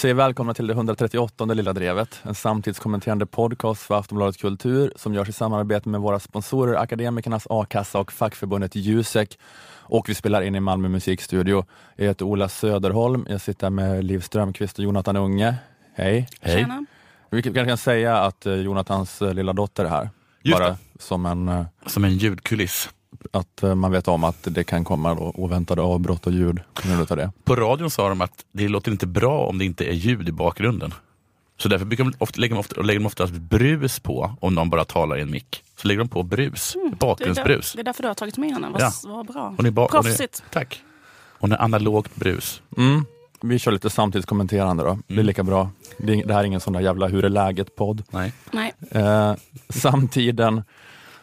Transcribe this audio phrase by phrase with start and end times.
[0.00, 5.14] Vi säger välkomna till det 138 Lilla Drevet, en samtidskommenterande podcast för Aftonbladet Kultur som
[5.14, 9.38] görs i samarbete med våra sponsorer Akademikernas A-kassa och fackförbundet Jusek.
[9.78, 11.64] Och vi spelar in i Malmö musikstudio.
[11.96, 15.54] Jag heter Ola Söderholm, jag sitter med Liv Strömqvist och Jonathan Unge.
[15.94, 16.28] Hej!
[16.40, 16.56] Hej!
[16.56, 16.86] Tjena.
[17.30, 20.10] Vi kan kan säga att eh, Jonathans eh, lilla dotter är här.
[20.42, 20.76] Just Bara det.
[20.98, 22.90] som en, eh, Som en ljudkuliss.
[23.32, 26.60] Att eh, man vet om att det kan komma då oväntade avbrott och ljud
[27.08, 27.32] på det.
[27.44, 30.32] På radion sa de att det låter inte bra om det inte är ljud i
[30.32, 30.94] bakgrunden.
[31.56, 34.70] Så därför brukar de ofta, lägger, de ofta, lägger de oftast brus på om någon
[34.70, 35.62] bara talar i en mick.
[35.76, 37.72] Så lägger de på brus, Det är, där, bakgrundsbrus.
[37.72, 38.68] det är därför du har tagit med henne.
[38.72, 38.92] Vad, Ja.
[39.04, 39.54] vad bra.
[39.56, 40.42] Hon är ba- hon är- Proffsigt.
[40.52, 40.82] Tack.
[41.38, 42.62] Hon är analogt brus.
[42.76, 43.04] Mm.
[43.42, 44.98] Vi kör lite samtidskommenterande då.
[45.06, 45.26] Det är Mm.
[45.26, 45.70] lika bra.
[45.98, 48.02] Det, är- det här är ingen sån där jävla hur är läget-podd.
[48.10, 48.32] Nej.
[48.50, 48.72] Nej.
[48.90, 49.34] Eh,
[49.68, 50.62] samtiden,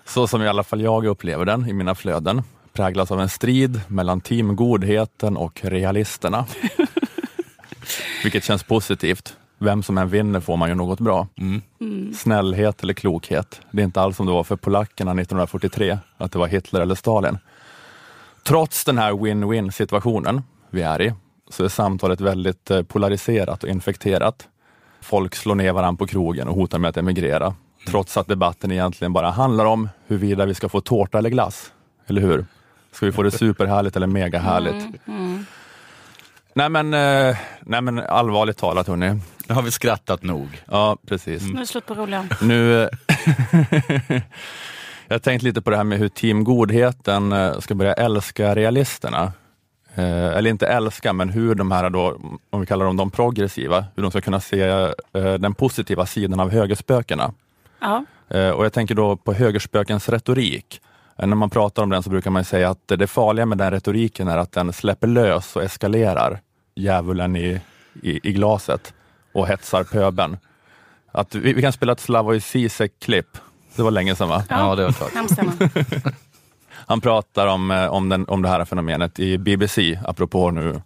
[0.08, 2.42] så som i alla fall jag upplever den i mina flöden,
[2.74, 6.46] präglas av en strid mellan team Godheten och realisterna.
[8.24, 9.38] Vilket känns positivt.
[9.58, 11.28] Vem som än vinner får man ju något bra.
[11.38, 12.14] Mm.
[12.14, 13.62] Snällhet eller klokhet.
[13.72, 16.96] Det är inte alls som det var för polackerna 1943, att det var Hitler eller
[16.96, 17.38] Stalin.
[18.44, 21.14] Trots den här win-win situationen vi är i,
[21.50, 24.48] så är samtalet väldigt eh, polariserat och infekterat.
[25.02, 27.56] Folk slår ner varandra på krogen och hotar med att emigrera,
[27.88, 31.72] trots att debatten egentligen bara handlar om huruvida vi ska få tårta eller glass.
[32.08, 32.46] Eller hur?
[32.92, 34.86] Ska vi få det superhärligt eller megahärligt?
[35.08, 35.46] Mm.
[36.58, 39.20] Nej, men, eh, nej men allvarligt talat hörni.
[39.48, 40.64] Nu har vi skrattat nog.
[40.66, 41.44] Ja, precis.
[41.44, 42.26] Nu är det slut på roliga.
[42.42, 42.90] Nu, eh,
[45.08, 48.56] jag har tänkt lite på det här med hur Team Godheten eh, ska börja älska
[48.56, 49.32] realisterna.
[50.00, 52.18] Eller inte älska, men hur de här då,
[52.50, 54.92] om vi kallar dem de progressiva, hur de ska kunna se
[55.40, 57.34] den positiva sidan av högerspökena.
[57.80, 58.06] Ja.
[58.30, 60.82] Eh, och jag tänker då på högerspökens retorik.
[61.18, 63.72] Eh, när man pratar om den så brukar man säga att det farliga med den
[63.72, 66.40] retoriken är att den släpper lös och eskalerar
[66.76, 67.62] djävulen i,
[68.02, 68.94] i, i glaset
[69.34, 70.38] och hetsar pöben.
[71.12, 73.38] Att vi, vi kan spela ett Slavoj Zizek-klipp.
[73.76, 74.44] Det var länge sedan va?
[74.50, 75.12] Ja, det var klart.
[76.88, 80.82] Han pratar om, eh, om, den, om det här fenomenet i BBC, apropå nu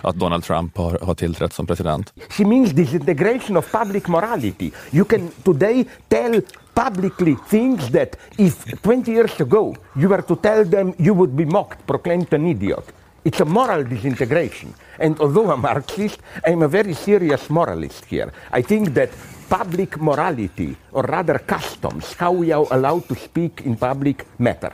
[0.00, 2.12] att Donald Trump har, har tillträtt som president.
[2.30, 4.70] She means disintegration of public morality.
[4.90, 6.40] You can today tell
[6.74, 11.44] publicly things that if 20 years ago you were to tell them you would be
[11.44, 12.84] mocked, proclaimed an idiot.
[13.24, 14.74] It's a moral disintegration.
[14.98, 18.32] And although a Marxist, I'm a very serious moralist here.
[18.52, 19.10] I think that
[19.48, 24.72] public morality, or rather customs, how we are allowed to speak in public, matter.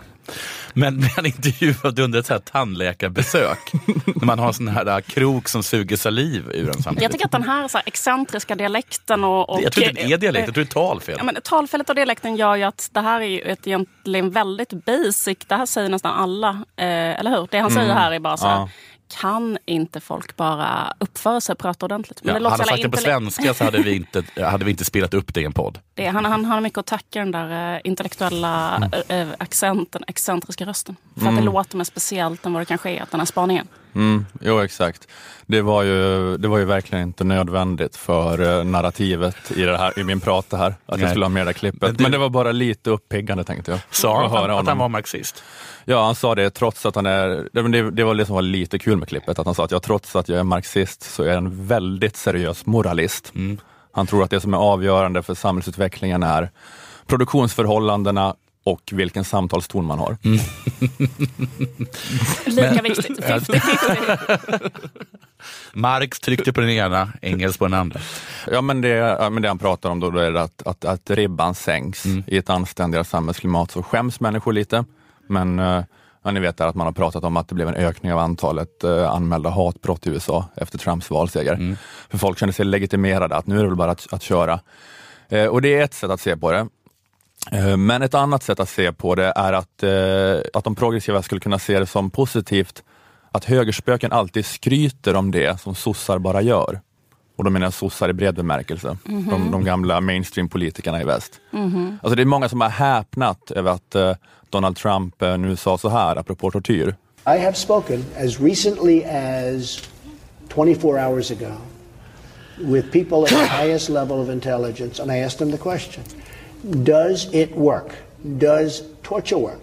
[0.72, 3.72] Men blir han intervjuad under ett så här tandläkarbesök?
[4.06, 7.02] när man har en sån här äh, krok som suger saliv ur en samtidigt.
[7.02, 9.50] Jag tycker att den här, så här excentriska dialekten och...
[9.50, 11.14] och jag tror inte det är dialekt, jag tror det är talfel.
[11.18, 14.72] Ja, men talfelet och dialekten gör ju att det här är ju ett egentligen väldigt
[14.72, 15.38] basic.
[15.46, 16.86] Det här säger nästan alla, eh,
[17.20, 17.48] eller hur?
[17.50, 18.56] Det han säger här är bara så här.
[18.56, 18.68] Ja.
[19.08, 22.24] Kan inte folk bara uppföra sig och prata ordentligt?
[22.24, 24.70] Men Ja, det hade han sagt det på svenska så hade vi inte, hade vi
[24.70, 25.78] inte spelat upp det i en podd.
[25.94, 28.90] Det, han, han har mycket att tacka den där eh, intellektuella Mm.
[29.08, 30.96] eh, eh, accenten, excentriska rösten.
[31.20, 33.68] För att det låter mer speciellt än vad det kanske är, den här spaningen.
[33.94, 35.08] Mm, jo, exakt.
[35.46, 39.98] Det var, ju, det var ju verkligen inte nödvändigt för eh, narrativet i, det här,
[39.98, 41.00] i min prata här, att Nej.
[41.00, 41.80] jag skulle ha med det här klippet.
[41.82, 43.80] Men Men, du- det var bara lite uppiggande tänkte jag.
[43.90, 45.44] Sa han Att höra att, han var marxist?
[45.84, 48.34] Ja, han sa det trots att han är, det, men det, det var det som
[48.34, 51.02] var lite kul med klippet, att han sa att jag trots att jag är marxist
[51.02, 53.32] så är jag en väldigt seriös moralist.
[53.34, 53.58] Mm.
[53.92, 56.50] Han tror att det som är avgörande för samhällsutvecklingen är
[57.06, 60.16] produktionsförhållandena och vilken samtalston man har.
[60.24, 60.38] Mm.
[62.46, 63.20] Lika viktigt.
[63.20, 64.70] 50-50.
[65.72, 68.00] Marx tryckte på den ena, Engels på den andra.
[68.50, 71.10] Ja, men det, ja, men det han pratar om då, då är att, att, att
[71.10, 72.06] ribban sänks.
[72.26, 74.84] I ett anständigare samhällsklimat så skäms människor lite.
[75.28, 75.82] Men eh,
[76.22, 78.18] ja, ni vet där att man har pratat om att det blev en ökning av
[78.18, 81.76] antalet eh, anmälda hatbrott i USA efter Trumps valseger.
[82.10, 84.60] För folk känner sig legitimerade, att nu är det väl bara att, att köra.
[85.28, 86.68] Eh, och det är ett sätt att se på det.
[87.52, 91.22] Eh, Men ett annat sätt att se på det är att, eh, att de progressiva
[91.22, 92.82] skulle kunna se det som positivt
[93.32, 96.80] att högerspöken alltid skryter om det som sossar bara gör.
[97.36, 98.96] Och då menar jag sossar i bred bemärkelse.
[99.04, 101.40] De, de gamla mainstream-politikerna i väst.
[102.02, 104.12] Alltså det är många som har häpnat över att eh,
[104.50, 106.96] Donald Trump eh, nu sa så här, apropå tortyr.
[107.26, 109.82] I have spoken as recently as
[110.54, 111.52] 24 hours ago
[112.58, 116.04] with people at the highest level of intelligence, and I asked them the question
[116.70, 117.94] Does it work?
[118.38, 119.60] Does torture work?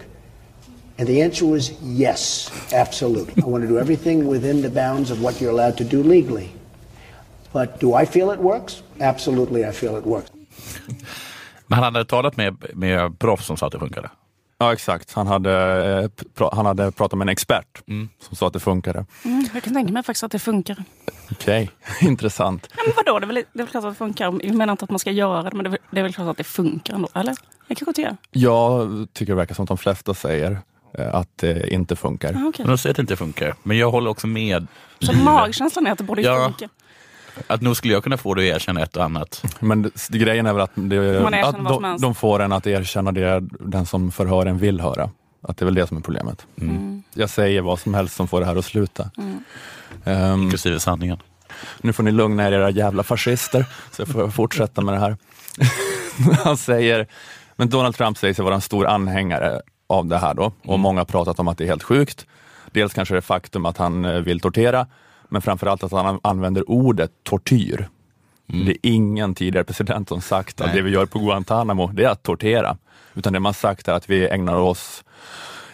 [0.97, 3.43] And the answer was yes, absolutely.
[3.43, 6.51] I want to do everything within the bounds of what you're allowed to do legally.
[7.53, 8.83] But do I feel it works?
[8.99, 10.31] Absolutely, I feel it works.
[11.67, 14.09] Men han hade talat med, med proffs som sa att det funkade.
[14.61, 15.51] Ja exakt, han hade,
[16.39, 17.81] eh, han hade pratat med en expert
[18.27, 19.05] som sa att det funkade.
[19.25, 20.83] Mm, jag kan tänka mig faktiskt att det funkar.
[21.31, 21.69] Okej,
[22.01, 22.67] intressant.
[22.77, 24.25] Ja, men vadå, det är, väl, det är väl klart att det funkar.
[24.43, 26.13] Jag menar inte att man ska göra det, men det är, väl- det är väl
[26.13, 27.07] klart att det funkar ändå.
[27.15, 27.35] Eller?
[27.67, 28.17] Jag kanske inte gör.
[28.31, 30.59] Jag tycker det verkar som att de flesta säger
[30.97, 32.29] eh, att det inte funkar.
[32.33, 32.65] Ah, okej.
[32.65, 33.55] Men de säger att det inte funkar.
[33.63, 34.67] Men jag håller också med.
[34.99, 36.43] Så magkänslan är att det borde Ja.
[36.45, 36.69] funka.
[37.47, 39.43] Att nog skulle jag kunna få dig att erkänna ett och annat.
[39.59, 43.43] Men det, grejen är väl att, det, att de, de får en att erkänna det
[43.59, 45.09] den som förhör en vill höra.
[45.41, 46.45] Att det är väl det som är problemet.
[47.13, 49.11] Jag säger vad som helst som får det här att sluta.
[50.05, 51.17] Ehm, Inklusive sanningen.
[51.81, 55.17] nu får ni lugna er era jävla fascister, så jag får fortsätta med det här.
[56.43, 57.07] Han säger,
[57.55, 60.99] men Donald Trump säger sig vara en stor anhängare av det här då, och många
[60.99, 62.25] har pratat om att det är helt sjukt.
[62.71, 64.87] Dels kanske det faktum att han eh, vill tortera,
[65.31, 67.89] men framförallt att han använder ordet tortyr.
[68.47, 70.75] Det är ingen tidigare president som sagt att Nej.
[70.75, 72.77] det vi gör på Guantanamo, det är att tortera.
[73.13, 75.03] Utan det man sagt är att vi ägnar oss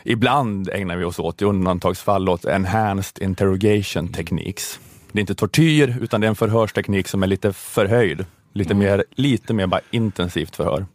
[0.04, 4.80] Ibland ägnar vi oss åt, i undantagsfall, åt enhanced interrogation techniques.
[5.12, 8.26] Det är inte tortyr, utan det är en förhörsteknik som är lite förhöjd.
[8.54, 10.86] Lite, mer, lite mer bara intensivt förhör.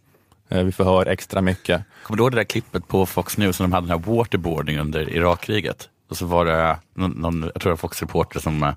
[0.49, 1.83] Eh, Vi förhör extra mycket.
[2.03, 4.79] Kommer du ihåg det där klippet på Fox News när de hade den här waterboarding
[4.79, 5.89] under Irakkriget?
[6.13, 8.75] Och så var det någon, någon jag tror det var Fox-reporter som eh,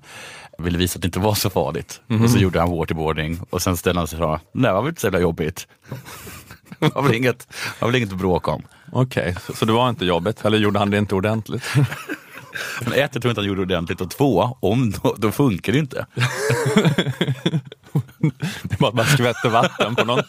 [0.58, 2.00] ville visa att det inte var så farligt.
[2.22, 4.82] Och så gjorde han waterboarding och sen ställde han sig och sa, nej det var
[4.82, 5.66] väl inte så jävla jobbigt.
[6.78, 7.48] det var väl inget,
[7.80, 8.62] var väl inget att bråka om.
[8.92, 11.64] Okej, så, så det var inte jobbet, eller gjorde han det inte ordentligt?
[12.84, 15.72] Men ett, jag tror inte han gjorde det ordentligt och två, om då, då funkar
[15.72, 16.06] det inte.
[18.62, 20.22] Det är bara att man skvätter vatten på någon.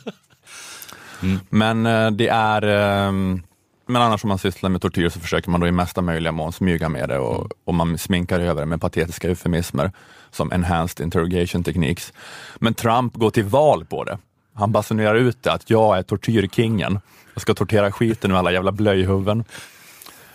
[1.49, 3.41] Men eh, det är, ehm,
[3.87, 6.53] men annars om man sysslar med tortyr så försöker man då i mesta möjliga mån
[6.53, 9.91] smyga med det och, och man sminkar över det med patetiska eufemismer
[10.31, 12.13] som enhanced interrogation techniques.
[12.55, 14.17] Men Trump går till val på det.
[14.53, 16.99] Han basunerar ut det att jag är tortyrkingen.
[17.33, 19.43] Jag ska tortera skiten ur alla jävla blöjhuvuden.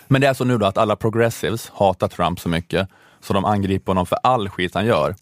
[0.08, 2.88] Men det är så nu då att alla progressives hatar Trump så mycket
[3.20, 5.14] så de angriper honom för all skit han gör.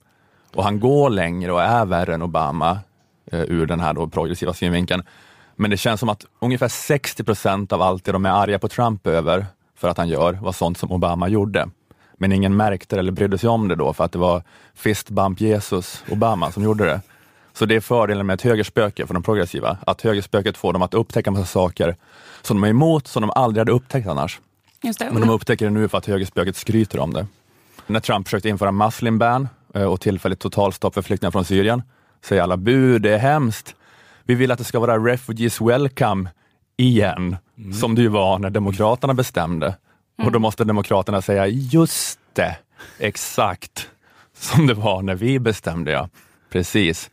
[0.55, 2.79] Och han går längre och är värre än Obama
[3.33, 5.03] eh, ur den här då progressiva synvinkeln.
[5.61, 8.69] Men det känns som att ungefär 60 procent av allt det de är arga på
[8.69, 9.47] Trump över
[9.77, 11.69] för att han gör var sånt som Obama gjorde.
[12.19, 14.43] Men ingen märkte det eller brydde sig om det då för att det var
[14.75, 17.01] fist bump Jesus Obama som gjorde det.
[17.53, 20.95] Så det är fördelen med ett högerspöke för de progressiva, att högerspöket får dem att
[20.95, 21.97] upptäcka massa saker
[22.43, 24.41] som de är emot, som de aldrig hade upptäckt annars.
[24.99, 27.27] Men de upptäcker det nu för att högerspöket skryter om det.
[27.87, 31.83] När Trump försökte införa muslim ban eh, och tillfälligt totalstopp för flyktingar från Syrien,
[32.25, 33.75] säger alla bu, det är hemskt.
[34.31, 36.31] Vi vill att det ska vara refugees welcome
[36.77, 37.37] igen,
[37.81, 39.77] som det ju var när Demokraterna bestämde.
[40.25, 42.57] Och då måste Demokraterna säga, just det,
[42.99, 43.91] exakt
[44.37, 46.09] som det var när vi bestämde, ja.
[46.51, 47.11] Precis.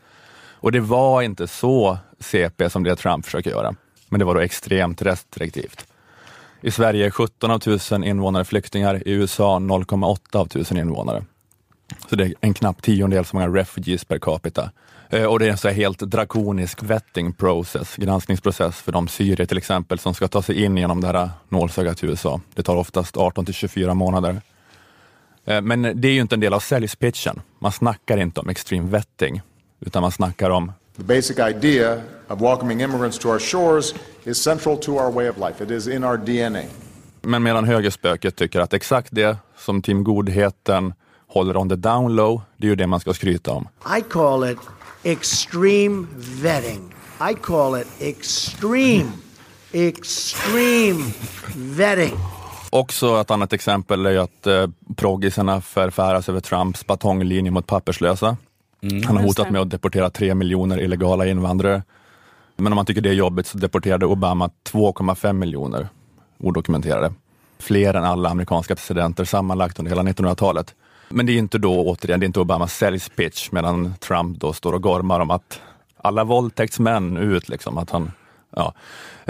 [0.54, 3.75] Och det var inte så CP som det Trump försöker göra,
[4.10, 5.88] men det var då extremt restriktivt.
[6.62, 11.24] I Sverige är 17 av 1000 invånare flyktingar, i USA 0,8 av 1000 invånare.
[12.10, 14.72] Så det är en knapp tiondel så många refugees per capita.
[15.09, 19.57] Eh, Och det är en så helt drakonisk vetting process, granskningsprocess för de syrier till
[19.57, 22.42] exempel som ska ta sig in genom det här nålsögat till USA.
[22.54, 24.42] Det tar oftast 18 till 24 månader.
[25.45, 27.42] Eh, Men det är ju inte en del av säljspitchen.
[27.59, 29.42] Man snackar inte om extreme vetting,
[29.80, 34.78] utan man snackar om The basic idea of welcoming immigrants to our shores is central
[34.78, 35.64] to our way of life.
[35.64, 36.61] It is in our DNA.
[37.21, 40.94] Men medan högerspöket tycker att exakt det som Team Godheten
[41.28, 43.68] håller on the down low, det är ju det man ska skryta om.
[43.97, 44.57] I call it
[45.07, 46.07] extreme
[46.42, 46.94] vetting.
[47.31, 49.11] I call it extreme,
[49.71, 51.04] extreme
[51.56, 52.18] vetting.
[52.69, 58.37] Också ett annat exempel är ju att eh, proggisarna förfäras över Trumps batonglinje mot papperslösa.
[59.06, 61.83] Han har hotat med att deportera tre miljoner illegala invandrare.
[62.56, 65.87] Men om man tycker det är jobbigt så deporterade Obama 2,5 miljoner
[66.37, 67.14] odokumenterade.
[67.59, 70.76] Fler än alla amerikanska presidenter sammanlagt under hela 1900-talet.
[71.09, 74.73] Men det är inte då, återigen, det är inte Obamas säljspitch medan Trump då står
[74.73, 75.61] och gormar om att
[75.97, 78.11] alla våldtäktsmän ut, liksom, att han
[78.57, 78.73] Ja.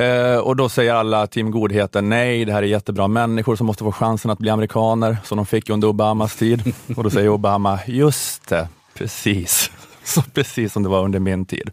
[0.04, 3.84] Eh, och då säger alla Team Godheten, nej, det här är jättebra människor som måste
[3.84, 6.74] få chansen att bli amerikaner, som de fick under Obamas tid.
[6.96, 9.72] Och då säger Obama, just det, precis.
[10.04, 11.70] Så precis som det var under min tid.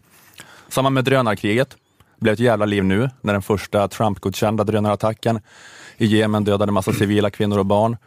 [0.69, 1.69] Samma med drönarkriget.
[1.69, 5.41] Det blev ett jävla liv nu när den första Trump-godkända drönarattacken
[5.97, 7.97] i Jemen dödade massa civila kvinnor och barn.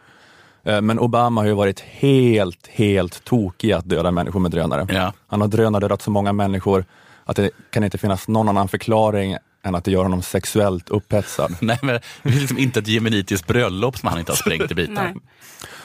[0.63, 4.87] Eh, Men Obama har ju varit helt, helt tokig att döda människor med drönare.
[4.89, 5.13] Ja.
[5.27, 6.85] Han har drönardödat så många människor
[7.25, 11.55] att det kan inte finnas någon annan förklaring än att det gör honom sexuellt upphetsad.
[11.61, 14.75] Nej, men det finns liksom inte ett jemenitiskt bröllop som han inte har sprängt i
[14.75, 14.93] bitar.
[14.93, 15.13] Nej.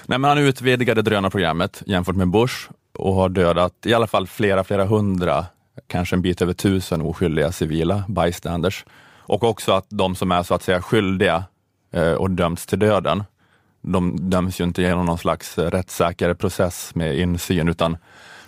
[0.07, 2.55] Nej, men han utvidgade drönarprogrammet jämfört med Bush
[2.99, 5.47] och har dödat i alla fall flera, flera hundra,
[5.87, 8.85] kanske en bit över tusen oskyldiga civila bystanders.
[9.27, 11.45] Och också att de som är så att säga skyldiga
[11.93, 13.25] eh, och dömts till döden,
[13.87, 17.97] De döms ju inte genom någon slags rättssäker process med insyn, utan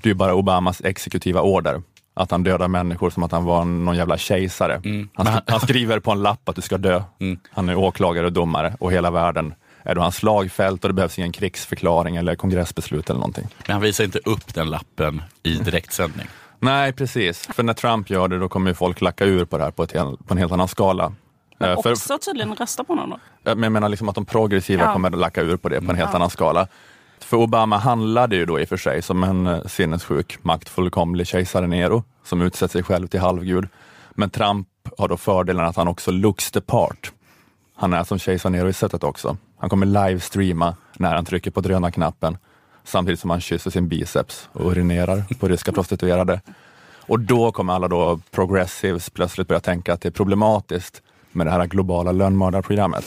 [0.02, 1.82] det är bara Obamas exekutiva order.
[2.14, 4.80] Att han dödar människor som att han var någon jävla kejsare.
[4.84, 5.08] Mm.
[5.14, 7.02] Han, han, skriver på en lapp att du ska dö.
[7.20, 7.38] Mm.
[7.50, 11.18] Han är åklagare och domare och hela världen är då hans slagfält och det behövs
[11.18, 13.46] ingen krigsförklaring eller kongressbeslut eller någonting.
[13.66, 16.26] Men han visar inte upp den lappen i direktsändning.
[16.58, 17.48] Nej, precis.
[17.54, 19.92] För när Trump gör det, då kommer folk lacka ur på det här på, ett
[19.92, 21.12] på en helt annan skala.
[21.58, 23.18] Men Eh, för- också tydligen rösta på honom då.
[23.54, 24.92] Men jag menar liksom att de progressiva Ja.
[24.92, 26.16] kommer att lacka ur på det på en helt Ja.
[26.16, 26.68] annan skala.
[27.20, 31.66] För Obama handlade ju då i och för sig som en eh, sinnessjuk, maktfullkomlig kejsare
[31.66, 33.68] Nero som utsett sig själv till halvgud.
[34.14, 37.12] Men Trump har då fördelen att han också looks the part.
[37.76, 39.36] Han är som kejsar Nero i sättet också.
[39.58, 42.38] Han kommer livestreama när han trycker på gröna knappen
[42.84, 46.40] samtidigt som han kysser sin biceps och urinerar på ryska prostituerade.
[47.08, 51.02] Och då kommer alla då progressives plötsligt börja tänka att det är problematiskt
[51.36, 53.04] med det här globala lönnmördarprogrammet.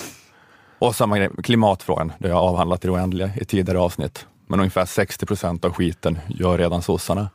[0.80, 4.26] Och samma grej, klimatfrågan, det har jag avhandlat i det oändliga i tidigare avsnitt.
[4.48, 7.30] Men ungefär 60 procent av skiten gör redan sossarna.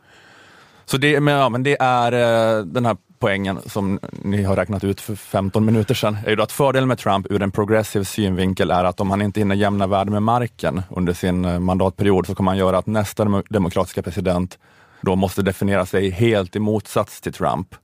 [0.85, 4.85] Så det, men, ja, men det är eh, den här poängen som ni har räknat
[4.85, 8.05] ut för 15 minuter sedan, är ju då att fördelen med Trump ur en progressiv
[8.05, 12.27] synvinkel är att om han inte hinner jämna värde med marken under sin eh, mandatperiod
[12.27, 14.59] så kommer han göra att nästa demokratiska president
[15.01, 17.75] då måste definiera sig helt i motsats till Trump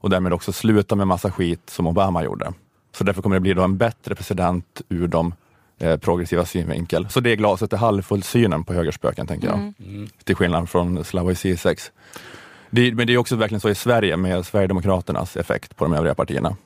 [0.00, 2.52] och därmed också sluta med massa skit som Obama gjorde.
[2.92, 5.34] Så därför kommer det bli då en bättre president ur de
[5.78, 7.08] eh, progressiva synvinkel.
[7.08, 9.72] Så det är glaset är halvfullt synen på högerspöken, tänker jag.
[10.24, 11.92] Till skillnad från Slavoj Zizeks.
[12.70, 16.14] Det, men det är också verkligen så i Sverige med Sverigedemokraternas effekt på de övriga
[16.14, 16.56] partierna.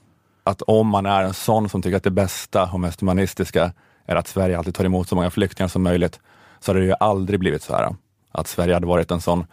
[0.45, 3.73] Att om man är en sån som tycker att det bästa och mest humanistiska
[4.07, 6.21] är att Sverige alltid tar emot så många flyktingar som möjligt,
[6.61, 7.97] så hade det ju aldrig blivit så här.
[8.33, 9.47] Att Sverige hade varit en sån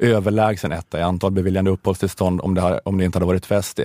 [0.00, 3.62] överlägsen etta i antal beviljande uppehållstillstånd om det, här, om det inte hade varit för
[3.62, 3.80] SD.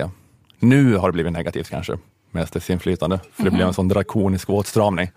[0.58, 1.98] Nu har det blivit negativt kanske,
[2.30, 5.10] med SDs inflytande, för det blev en sån drakonisk åtstramning.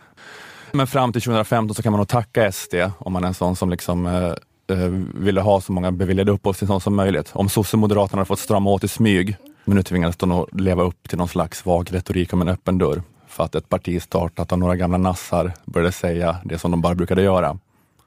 [0.72, 3.56] Men fram till 2015 så kan man nog tacka SD om man är en sån
[3.56, 4.34] som liksom eh,
[4.78, 7.32] eh, ville ha så många beviljade uppehållstillstånd som möjligt.
[7.34, 11.10] Om sossemoderaterna hade fått strama åt i smyg, men nu tvingades de nog leva upp
[11.10, 13.02] till någon slags vag retorik om en öppen dörr.
[13.28, 16.96] För att ett parti startat av några gamla nassar började säga det som de bara
[16.96, 17.58] brukade göra.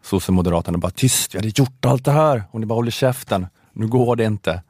[0.02, 3.46] Sossemoderaterna bara, tyst, vi hade gjort allt det här och ni bara håller käften.
[3.72, 4.62] Nu går det inte.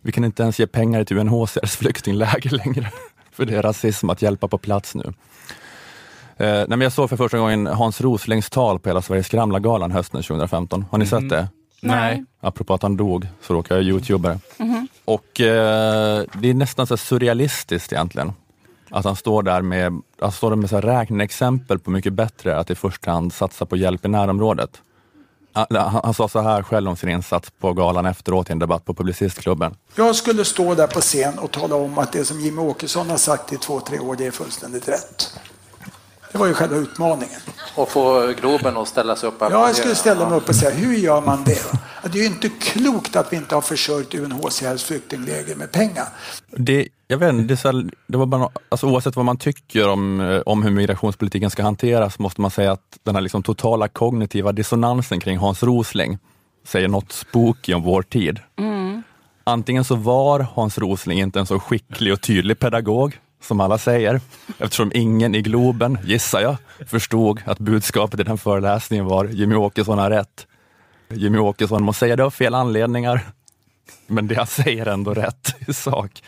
[0.00, 2.90] Vi kan inte ens ge pengar till UNHCRs flyktingläger längre.
[3.32, 5.12] För det är rasism att hjälpa på plats nu.
[6.36, 9.90] Eh, nej, men jag såg för första gången Hans Roslings tal på Hela Sveriges Skramla-galan
[9.90, 10.84] hösten 2015.
[10.90, 11.48] Har ni sett det?
[11.80, 12.24] Nej.
[12.40, 14.38] Apropå att han dog så råkade jag youtuba det.
[15.04, 18.32] Och eh, det är nästan så surrealistiskt egentligen.
[18.94, 22.56] Att han står där med, han står där med så här räkneexempel på mycket bättre
[22.56, 24.70] att i första hand satsa på hjälp i närområdet.
[25.52, 25.66] Han,
[26.04, 28.94] han, sa så här själv om sin insats på galan efteråt i en debatt på
[28.94, 29.74] Publicistklubben.
[29.94, 33.16] Jag skulle stå där på scen och tala om att det som Jimmy Åkesson har
[33.16, 35.38] sagt i två, tre år, det är fullständigt rätt.
[36.32, 37.40] Det var ju själva utmaningen.
[37.76, 40.70] Och få Globen att ställa sig upp Ja, jag skulle ställa mig upp och säga,
[40.70, 41.62] hur gör man det?
[42.12, 46.08] Det är ju inte klokt att vi inte har försörjt UNHCRs flyktingläger med pengar.
[46.50, 50.20] Det, jag vet inte, det, så det var bara, alltså, oavsett vad man tycker om,
[50.20, 54.52] eh, om hur migrationspolitiken ska hanteras, måste man säga att den här liksom totala kognitiva
[54.52, 56.18] dissonansen kring Hans Rosling
[56.64, 58.40] säger något spooky om vår tid.
[59.44, 64.20] Antingen så var Hans Rosling inte en så skicklig och tydlig pedagog, som alla säger,
[64.58, 66.56] eftersom ingen i Globen, gissar jag,
[66.86, 70.46] förstod att budskapet i den föreläsningen var Jimmy Åkesson har rätt.
[71.08, 73.20] Jimmy Åkesson må säga det av fel anledningar,
[74.06, 76.22] men det han säger är ändå rätt i sak.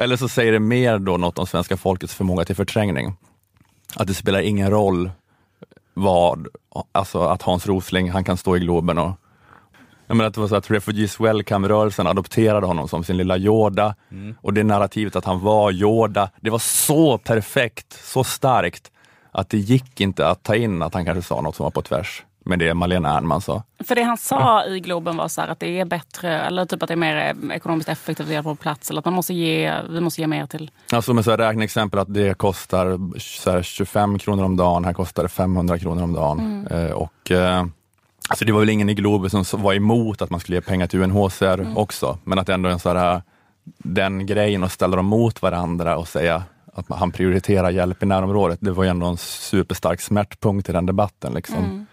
[0.00, 3.16] Eller så säger det mer då något om svenska folkets förmåga till förträngning.
[3.96, 5.10] Att det spelar ingen roll
[5.94, 6.48] vad,
[6.92, 9.12] alltså att Hans Rosling, han kan stå i Globen och
[10.06, 13.94] jag menar att det var så att Refugees Welcome-rörelsen adopterade honom som sin lilla Yoda.
[14.42, 18.90] Och det narrativet att han var Yoda, det var så perfekt, så starkt
[19.30, 21.82] att det gick inte att ta in att han kanske sa något som var på
[21.82, 23.62] tvärs med det Malena Ernman sa.
[23.84, 26.88] För det han sa i Globen var så att det är bättre, eller typ att
[26.88, 28.90] det är mer ekonomiskt effektivt att hjälpa på plats.
[28.90, 30.70] Eller att man måste ge, vi måste ge mer till...
[30.92, 34.92] Alltså med så här räkneexempel att det kostar så här 25 kronor om dagen, här
[34.92, 36.66] kostar det 500 kronor om dagen.
[36.70, 37.64] Eh, och, eh,
[38.28, 40.86] alltså det var väl ingen i Globen som var emot att man skulle ge pengar
[40.86, 43.22] till UNHCR också, men att ändå en så här,
[43.78, 46.42] den grejen att ställa dem mot varandra och säga
[46.74, 50.72] att man, han prioriterar hjälp i närområdet, det var ju ändå en superstark smärtpunkt i
[50.72, 51.34] den debatten.
[51.34, 51.86] Liksom.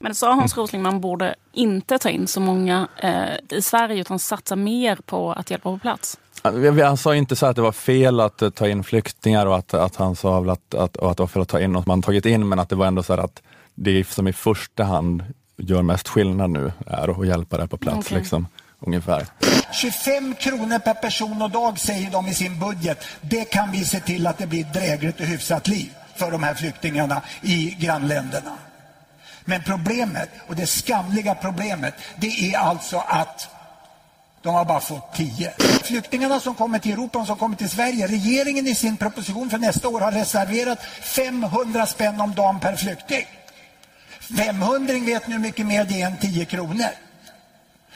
[0.00, 4.18] Men sa Hans Rosling man borde inte ta in så många eh, i Sverige utan
[4.18, 6.18] satsa mer på att hjälpa på plats.
[6.42, 9.56] Han han sa inte så att det var fel att eh, ta in flyktingar och
[9.56, 11.72] att, att han sa väl att, att, och att det var fel att ta in
[11.72, 13.42] något man tagit in, men att det var ändå så här att
[13.74, 15.24] det som i första hand
[15.56, 18.06] gör mest skillnad nu är att hjälpa det på plats.
[18.06, 18.18] Okej.
[18.18, 18.46] Liksom,
[18.80, 19.26] ungefär.
[19.72, 23.04] 25 kronor per person och dag säger de i sin budget.
[23.20, 25.90] Det kan vi se till att det blir ett drägligt och hyfsat liv.
[26.16, 28.58] för de här flyktingarna i grannländerna.
[29.48, 33.48] Men problemet, och det skamliga problemet, det är alltså att
[34.42, 35.52] de har bara fått 10.
[35.84, 39.58] Flyktingarna som kommer till Europa och som kommer till Sverige, regeringen i sin proposition för
[39.58, 43.26] nästa år har reserverat 500 spänn om dagen per flykting.
[44.20, 46.90] 500 vet ni hur mycket mer det är än 10 kronor.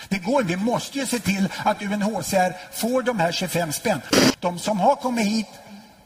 [0.09, 4.01] Det går, vi måste ju se till att UNHCR får de här 25 spänn.
[4.41, 5.49] De som har kommit hit,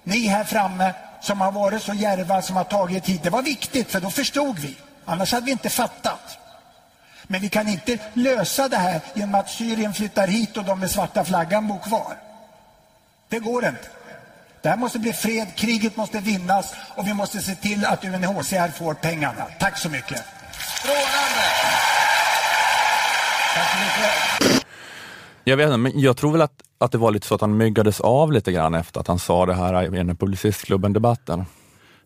[0.05, 3.91] ni här framme, som har varit så järva, som har tagit hit, det var viktigt
[3.91, 4.76] för då förstod vi.
[5.07, 6.39] Annars hade vi inte fattat.
[7.23, 10.91] Men vi kan inte lösa det här genom att Syrien flyttar hit och de med
[10.91, 12.17] svarta flaggan bor kvar.
[13.29, 13.89] Det går inte.
[14.63, 18.69] Det här måste bli fred, kriget måste vinnas och vi måste se till att UNHCR
[18.69, 19.47] får pengarna.
[19.61, 20.25] Tack så mycket.
[20.53, 21.47] Strålande!
[23.55, 24.67] Tack så mycket.
[25.45, 27.57] Jag vet inte, men jag tror väl att, att det var lite så att han
[27.57, 31.45] myggades av lite grann efter att han sa det här i den Publicistklubben-debatten.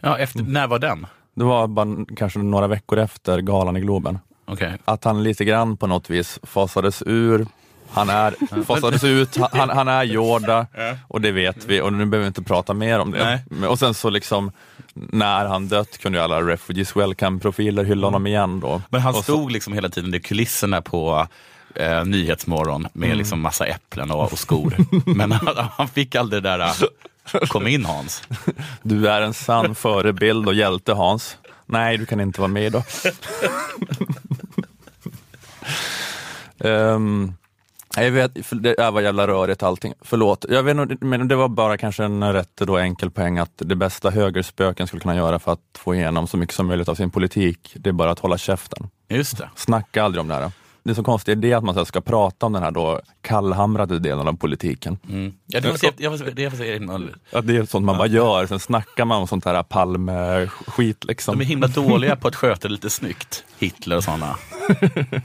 [0.00, 1.07] Ja, efter, när var den?
[1.40, 4.18] Det var bara kanske några veckor efter galan i Globen.
[4.47, 4.73] Okay.
[4.85, 7.47] Att han lite grann på något vis fasades ur
[7.92, 10.66] han är, fasades ut, han, han är Yoda
[11.09, 13.42] och det vet vi och nu behöver vi inte prata mer om det.
[13.50, 13.68] Nej.
[13.68, 14.52] Och sen så liksom
[14.94, 18.82] när han dött kunde ju alla Refugees Welcome-profiler hylla honom igen då.
[18.90, 21.26] Men han Och så- stod liksom hela tiden i kulisserna på
[21.75, 23.18] eh, Nyhetsmorgon med Mm.
[23.18, 24.75] liksom massa äpplen och, och skor.
[25.14, 26.73] Men han, han fick aldrig det där, eh,
[27.48, 28.22] kom in Hans.
[28.82, 31.36] Du är en sann förebild och hjälte Hans.
[31.66, 32.82] Nej, du kan inte vara med då.
[36.64, 37.32] Ehm,
[37.96, 39.94] jag vet, det är var jävla rörigt allting.
[40.00, 43.76] Förlåt, jag vet, men det var bara kanske en rätt då enkel poäng att det
[43.76, 47.10] bästa högerspöken skulle kunna göra för att få igenom så mycket som möjligt av sin
[47.10, 48.88] politik, det är bara att hålla käften.
[49.08, 49.50] Just det.
[49.56, 50.52] Snacka aldrig om det här.
[50.83, 53.99] Det är så konstigt det är att man ska prata om den här då kallhamrade
[53.99, 54.99] delen av politiken.
[55.47, 56.43] Ja, det så, jag, det
[57.43, 61.38] det är sånt man bara gör, sen snackar man om sånt här Palme-skit liksom.
[61.38, 63.45] De är himla dåliga på att sköta det lite snyggt.
[63.59, 64.37] Hitler och sådana.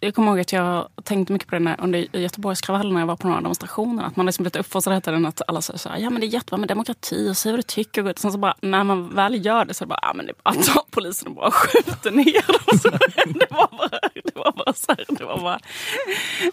[0.00, 3.16] Jag kommer ihåg att jag tänkte mycket på det när, under Göteborgskravallen när jag var
[3.16, 4.04] på några demonstrationer.
[4.04, 6.26] Att man liksom blivit uppfostrad hela tiden att alla säger så här, ja men det
[6.26, 8.06] är jättebra med demokrati och säg vad du tycker.
[8.06, 10.26] Och sen så bara, när man väl gör det så är det bara, ja men
[10.26, 12.78] det är bara att ta polisen och bara skjuter ner dem.
[12.78, 12.88] Så
[13.38, 15.58] det var bara, det var bara så här, det var bara,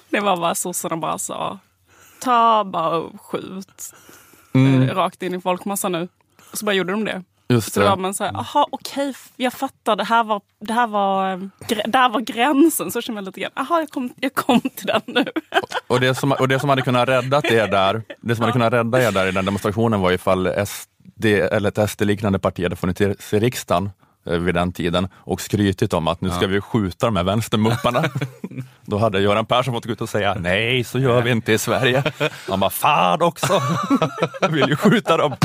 [0.09, 1.59] det var bara sossarna bara sa,
[2.21, 3.93] ta bara och skjut
[4.53, 4.89] Mm.
[4.89, 6.07] rakt in i folkmassan nu.
[6.51, 7.23] Och så bara gjorde de det.
[7.49, 7.85] Just Så det.
[7.85, 11.31] då var man så här, aha okej, jag fattar, det här var, det här var,
[11.31, 11.37] eh,
[11.85, 12.91] där var gränsen.
[12.91, 15.25] Så känner jag lite grann, aha jag kom, jag kom till den nu.
[15.87, 18.73] Och det, som, och det som hade kunnat rädda er där, det som hade kunnat
[18.73, 23.01] rädda er där i den demonstrationen var ifall SD, eller ett SD-liknande parti hade funnits
[23.33, 23.89] i riksdagen
[24.27, 28.03] eh, vid den tiden och skrytit om att nu ska vi skjuta de här vänstermupparna.
[28.85, 31.57] Då hade Göran Persson fått gå ut och säga nej, så gör vi inte i
[31.57, 32.03] Sverige.
[32.49, 33.61] Han bara, fan också,
[34.41, 35.35] jag vill ju skjuta dem.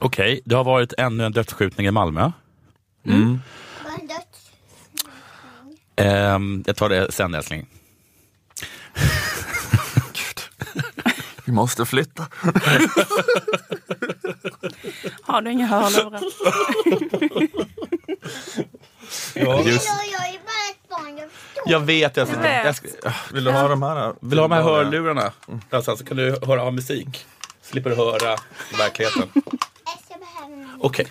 [0.00, 2.32] Okej, det har varit ännu en dödsskjutning i Malmö.
[3.06, 3.38] Mm.
[5.96, 7.66] Ehm, jag tar det sen älskling.
[11.44, 12.26] Vi måste flytta.
[15.22, 16.20] Har du inga hörlurar?
[19.66, 21.62] Just, Jag är bara ett barn, jag förstår.
[21.72, 22.64] jag vet, jag, Jag vet.
[22.64, 22.88] jag, ska,
[23.32, 24.14] Vill du ha de här?
[24.20, 25.32] vill du ha de här hörlurarna?
[25.70, 27.26] Alltså, så kan du höra av musik.
[27.70, 28.36] Slipper du höra
[28.78, 29.28] verkligheten.
[30.80, 31.06] Okej.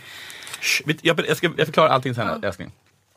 [0.86, 2.72] Vet- Jag, jag, ska, jag förklarar allting sen älskling.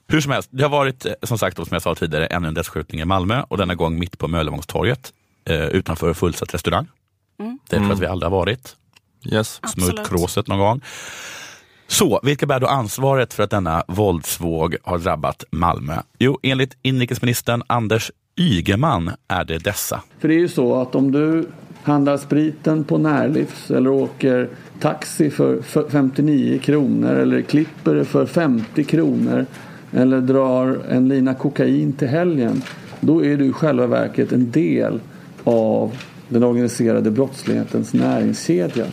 [0.09, 2.55] Hur som helst, det har varit eh, som sagt, som jag sa tidigare, ännu en
[2.55, 5.12] dödsskjutning i Malmö och denna gång mitt på Möllevångstorget
[5.44, 6.87] eh, utanför fullsatt restaurang.
[7.40, 7.59] Mm.
[7.68, 8.76] Det tror jag att vi aldrig har varit.
[9.24, 9.59] Yes.
[9.62, 9.94] Absolut.
[9.96, 10.81] Smutt kråset någon gång.
[11.87, 16.02] Så, vilka bär då ansvaret för att denna våldsvåg har drabbat Malmö?
[16.18, 20.02] Jo, enligt inrikesministern Anders Ygeman är det dessa.
[20.20, 21.48] För det är ju så att om du
[21.83, 24.49] handlar spriten på Närlivs eller åker
[24.81, 29.47] taxi för för 59 kronor eller klipper det för 50 kronor
[29.92, 32.62] eller drar en lina kokain till helgen.
[33.01, 35.01] Då är du i själva verket en del
[35.45, 35.97] av
[36.29, 38.87] den organiserade brottslighetens näringskedja.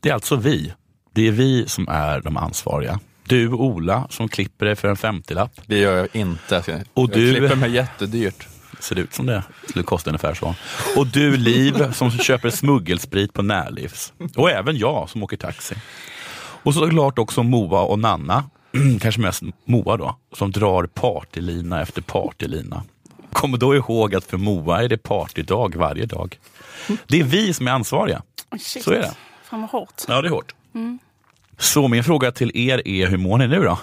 [0.00, 0.72] Det är alltså vi.
[1.12, 3.00] Det är vi som är de ansvariga.
[3.28, 5.60] Du Ola som klipper dig för en 50-lapp.
[5.66, 6.58] Det gör jag inte.
[6.94, 8.48] Och jag du- klipper mig jättedyrt.
[8.80, 9.42] Ser ut som det.
[9.68, 10.54] Skulle kosta ungefär så.
[10.96, 14.12] Och du Liv som köper smuggelsprit på Närlivs.
[14.36, 15.74] Och även jag som åker taxi.
[16.62, 18.44] Och såklart också Moa och Nanna,
[19.00, 22.82] kanske mest Moa då, som drar partylina efter partylina.
[23.32, 26.38] Kom då ihåg att för Moa är det partydag varje dag.
[27.06, 28.22] Det är vi som är ansvariga.
[28.60, 28.82] Shit.
[28.82, 29.14] Så är det.
[29.44, 30.02] Fan vad hårt.
[30.08, 30.54] Ja, det är hårt.
[30.74, 30.98] Mm.
[31.58, 33.78] Så min fråga till er är, hur mår ni nu då?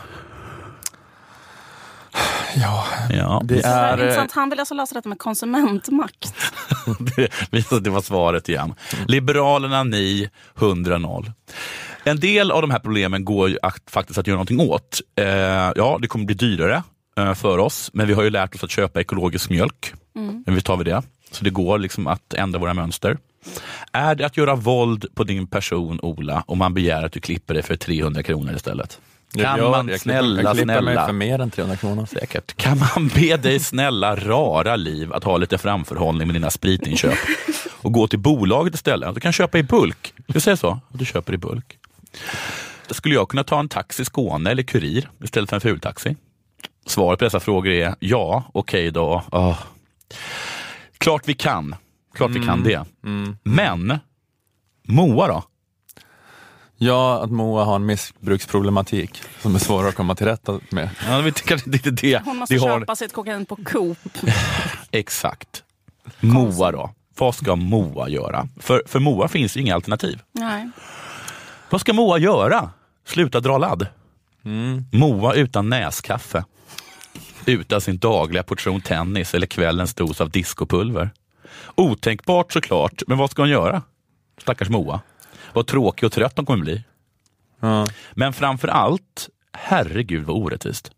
[2.56, 3.42] Ja, ja.
[3.44, 3.98] det Det är är...
[3.98, 4.32] eh, intressant.
[4.32, 6.34] Han vill alltså lösa detta med konsumentmakt.
[7.16, 8.74] det, det var svaret igen.
[9.08, 11.32] Liberalerna ni, 100-0.
[12.04, 15.02] En del av de här problemen går ju att, faktiskt att göra någonting åt.
[15.16, 15.26] Eh,
[15.76, 16.84] ja, det kommer bli dyrare
[17.18, 19.94] eh, för oss, men vi har ju lärt oss att köpa ekologisk mjölk.
[20.16, 20.44] Mm.
[20.46, 21.02] Men vi tar vi det.
[21.32, 23.18] Så det går liksom att ändra våra mönster.
[23.92, 27.54] Är det att göra våld på din person, Ola, om man begär att du klipper
[27.54, 29.00] dig för 300 kronor istället?
[29.34, 29.88] Jag Kan gör man.
[29.88, 31.06] Jag snälla, jag klipper mig snälla.
[31.06, 32.06] för mer än 300 kronor.
[32.06, 32.54] Säkert.
[32.58, 37.18] Kan man be dig snälla rara liv att ha lite framförhållning med dina spritinköp
[37.82, 39.16] och gå till bolaget istället?
[39.16, 40.14] Du kan köpa i bulk.
[40.28, 40.80] Du säger så?
[40.90, 41.78] Du köper i bulk.
[42.90, 46.16] Skulle jag kunna ta en taxi Skåne eller Kurir istället för en fultaxi?
[46.86, 49.24] Svaret på dessa frågor är ja, okej då.
[49.32, 49.60] Åh.
[50.98, 51.76] Klart vi kan.
[52.16, 52.64] Klart vi kan Mm.
[52.64, 52.86] det.
[53.06, 53.38] Mm.
[53.44, 54.00] Men
[54.88, 55.44] Moa då?
[56.84, 60.90] Ja, att Moa har en missbruksproblematik som är svår att komma till rätta med.
[61.08, 62.22] Ja, det är kanske inte det.
[62.26, 62.80] Hon måste de har.
[62.80, 63.98] köpa sitt kokain på Coop.
[64.92, 65.64] Exakt.
[66.20, 66.94] Moa då?
[67.18, 68.48] Vad ska Moa göra?
[68.60, 70.20] För, för Moa finns ju inga alternativ.
[70.32, 70.70] Nej.
[71.70, 72.70] Vad ska Moa göra?
[73.06, 73.88] Sluta dra ladd?
[74.46, 74.86] Mm.
[74.92, 76.44] Moa utan näskaffe.
[77.46, 81.10] Utan sin dagliga portion tennis eller kvällens dos av diskopulver.
[81.76, 83.82] Otänkbart såklart, men vad ska hon göra?
[84.42, 85.02] Stackars Moa.
[85.54, 86.84] Vad tråkig och trött hon kommer bli.
[88.12, 90.92] Men framför allt, herregud vad orättvist.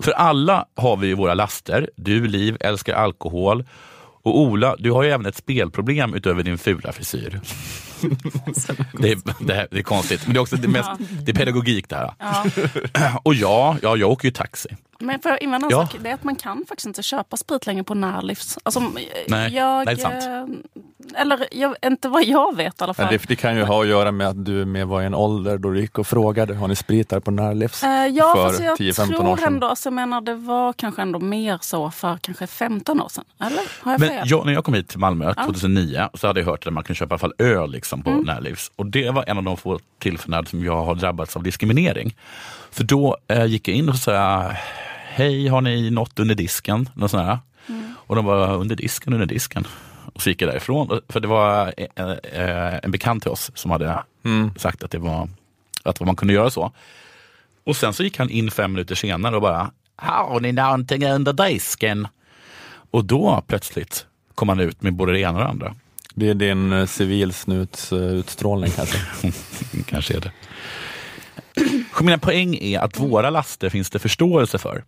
[0.00, 1.90] För alla har vi ju våra laster.
[1.96, 3.64] Du, Liv, älskar alkohol.
[4.22, 7.40] Och Ola, du har ju även ett spelproblem utöver din fula frisyr.
[8.98, 11.06] Det är, det, här, det är konstigt, men det är också det, mest, Ja.
[11.22, 12.14] det är pedagogik det här.
[12.18, 12.44] Ja.
[13.22, 14.68] Och ja, ja, jag åker ju taxi.
[14.98, 15.86] Men för att invända en Ja.
[15.86, 18.58] sak, det är att man kan faktiskt inte köpa sprit längre på närlivs.
[18.62, 20.24] Alltså, Nej, jag, nej, det är sant.
[21.14, 23.06] eh, Eller jag, inte vad jag vet i alla fall.
[23.10, 25.58] Det, det kan ju ha att göra med att du med var i en ålder
[25.58, 27.82] då du gick och frågade, har ni sprit där på Närlivs?
[27.82, 29.54] Eh, ja, för fast jag 10-15 tror år sedan.
[29.54, 33.24] ändå, alltså, jag menar det var kanske ändå mer så för kanske 15 år sedan.
[33.40, 33.62] Eller?
[33.80, 34.22] Har jag Men fel?
[34.30, 35.44] jag, när jag kom hit till Malmö Ja.
[35.44, 38.10] 2009 så hade jag hört att man kunde köpa i alla fall öl liksom på
[38.10, 38.22] Mm.
[38.24, 38.72] Närlivs.
[38.76, 42.14] Och det var en av de få tillfällen som jag har drabbats av diskriminering.
[42.74, 44.50] För då eh, gick jag in och sa,
[45.08, 46.88] hej har ni något under disken?
[46.94, 47.38] Något sånt här.
[47.68, 47.94] Mm.
[47.98, 49.66] Och de var under disken, under disken.
[50.14, 51.00] Och så gick jag därifrån.
[51.08, 54.02] För det var eh, eh, en bekant till oss som hade
[54.56, 55.28] sagt att det var
[55.82, 56.72] att man kunde göra så.
[57.64, 61.32] Och sen så gick han in fem minuter senare och bara, har ni någonting under
[61.32, 62.08] disken?
[62.90, 65.74] Och då plötsligt kom han ut med både det ena och det andra.
[66.14, 68.98] Det är din uh, civilsnutsutstrålning kanske?
[69.86, 70.30] kanske är det.
[72.00, 74.84] Mina poäng är att våra laster finns det förståelse för.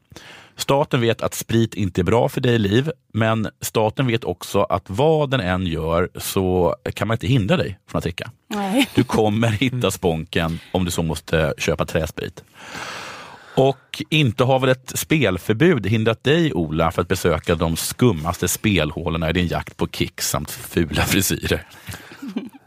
[0.56, 4.84] Staten vet att sprit inte är bra för dig Liv, men staten vet också att
[4.86, 8.30] vad den än gör så kan man inte hindra dig från att dricka.
[8.48, 8.88] Nej.
[8.94, 12.44] Du kommer hitta sponken om du så måste köpa träsprit.
[13.56, 19.30] Och inte har väl ett spelförbud hindrat dig Ola för att besöka de skummaste spelhålorna
[19.30, 21.66] i din jakt på kick samt fula frisyrer?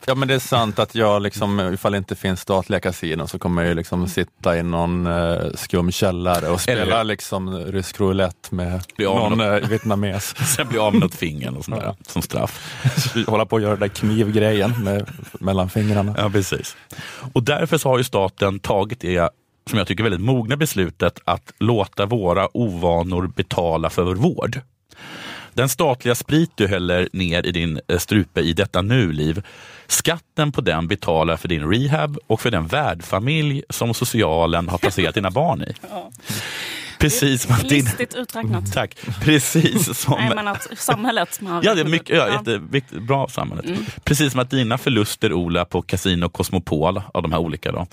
[0.10, 3.40] Ja men det är sant att jag liksom, ifall det inte finns statliga kasinon så
[3.40, 8.84] kommer jag liksom sitta i någon uh, skum källare och spela liksom rysk roulette med
[8.96, 9.64] Bli med någon något.
[9.64, 10.36] uh, vietnames.
[10.56, 12.84] Sen bli av med något finger och sånt där, som straff.
[13.28, 16.16] Hålla på att göra den där knivgrejen med, mellan fingrarna.
[16.18, 16.78] Ja, precis.
[17.34, 19.30] Och därför så har ju staten tagit det
[19.70, 24.62] som jag tycker väldigt mogna beslutet att låta våra ovanor betala för vår vård.
[25.60, 29.44] Den statliga sprit du häller ner i din eh, strupe i detta nu-liv,
[29.88, 35.16] skatten på den betalar för din rehab och för den värdfamilj som socialen har placerat
[35.16, 35.74] dina barn i.
[35.90, 36.12] Ja.
[37.00, 37.86] Precis som att din...
[37.86, 38.74] Listigt uträknat.
[38.74, 38.96] Tack.
[39.22, 40.14] Precis som...
[40.20, 41.64] Nej, men att samhället har...
[41.64, 43.66] Ja, det är mycket, ja, jätteviktigt, bra samhället.
[43.66, 43.86] Mm.
[44.04, 47.88] Precis som att dina förluster, Ola, på Casino Cosmopol, av de här olika då,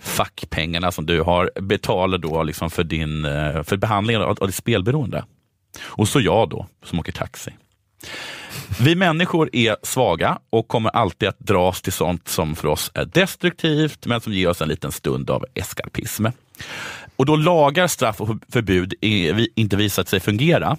[0.00, 4.56] fackpengarna som du har, betalar då liksom för, din, eh, för behandlingen av, av ditt
[4.56, 5.24] spelberoende.
[5.80, 7.50] Och så jag då, som åker taxi.
[8.80, 13.04] Vi människor är svaga och kommer alltid att dras till sånt som för oss är
[13.04, 16.26] destruktivt, men som ger oss en liten stund av eskapism.
[17.16, 18.94] Och då lagar, straff och förbud
[19.54, 20.76] inte visat sig fungera,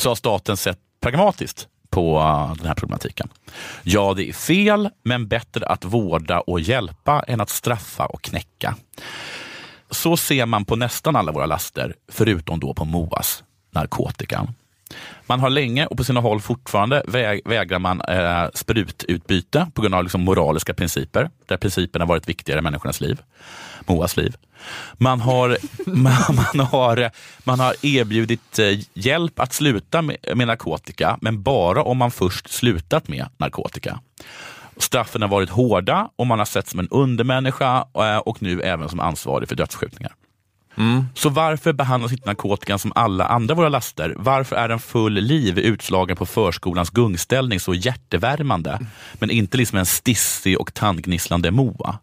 [0.00, 3.28] så har staten sett pragmatiskt på uh, den här problematiken.
[3.82, 8.76] Ja, det är fel, men bättre att vårda och hjälpa än att straffa och knäcka.
[9.90, 13.43] Så ser man på nästan alla våra laster, förutom då på MOAS,
[13.74, 14.54] narkotikan.
[15.26, 19.94] Man har länge och på sina håll fortfarande väg, vägrar man eh, sprututbyte på grund
[19.94, 23.20] av liksom moraliska principer, där principerna varit viktigare i människornas liv.
[23.86, 24.36] Moas liv.
[24.92, 27.10] Man har, man, man har,
[27.44, 32.50] man har erbjudit eh, hjälp att sluta med, med narkotika, men bara om man först
[32.50, 34.00] slutat med narkotika.
[34.76, 38.88] Straffen har varit hårda och man har sett som en undermänniska eh, och nu även
[38.88, 40.14] som ansvarig för dödsskjutningar.
[41.14, 44.14] Så varför behandlas inte narkotikan som alla andra våra laster?
[44.16, 48.78] Varför är en full liv utslagen på förskolans gungställning så hjärtevärmande,
[49.14, 51.98] men inte liksom en stissig och tandgnisslande Moa?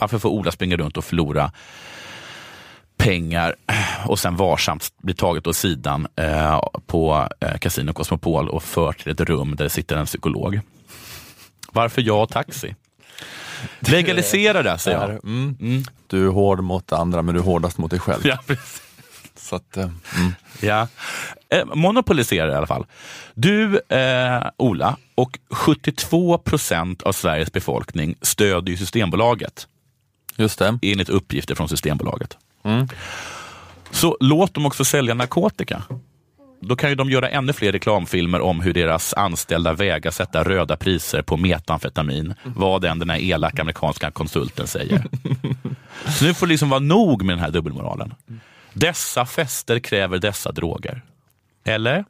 [0.00, 1.52] Varför får Ola springa runt och förlora
[2.96, 3.54] pengar
[4.06, 9.12] och sen varsamt bli taget åt sidan eh, på eh, Casino Cosmopol och fört till
[9.12, 10.60] ett rum där det sitter en psykolog?
[11.72, 12.74] Varför jag och taxi?
[13.80, 15.24] Legalisera det, säger jag.
[15.24, 15.84] Mm.
[16.06, 18.26] Du är hård mot andra, men du är hårdast mot dig själv.
[18.26, 18.82] Ja, precis.
[19.36, 20.34] Så att, eh, mm.
[20.60, 20.88] Ja.
[21.48, 22.86] Eh, monopolisera i alla fall.
[23.34, 29.66] Du, eh, Ola, och 72 procent av Sveriges befolkning stödjer ju Systembolaget.
[30.36, 30.78] Just det.
[30.82, 32.36] Enligt uppgifter från Systembolaget.
[32.64, 32.88] Mm.
[33.90, 35.82] Så låt dem också sälja narkotika.
[36.60, 40.76] Då kan ju de göra ännu fler reklamfilmer om hur deras anställda vägrar sätta röda
[40.76, 45.04] priser på metamfetamin, vad än den här elaka amerikanska konsulten säger.
[46.18, 48.14] Så nu får det liksom vara nog med den här dubbelmoralen.
[48.72, 51.02] Dessa fester kräver dessa droger.
[51.64, 52.04] Eller?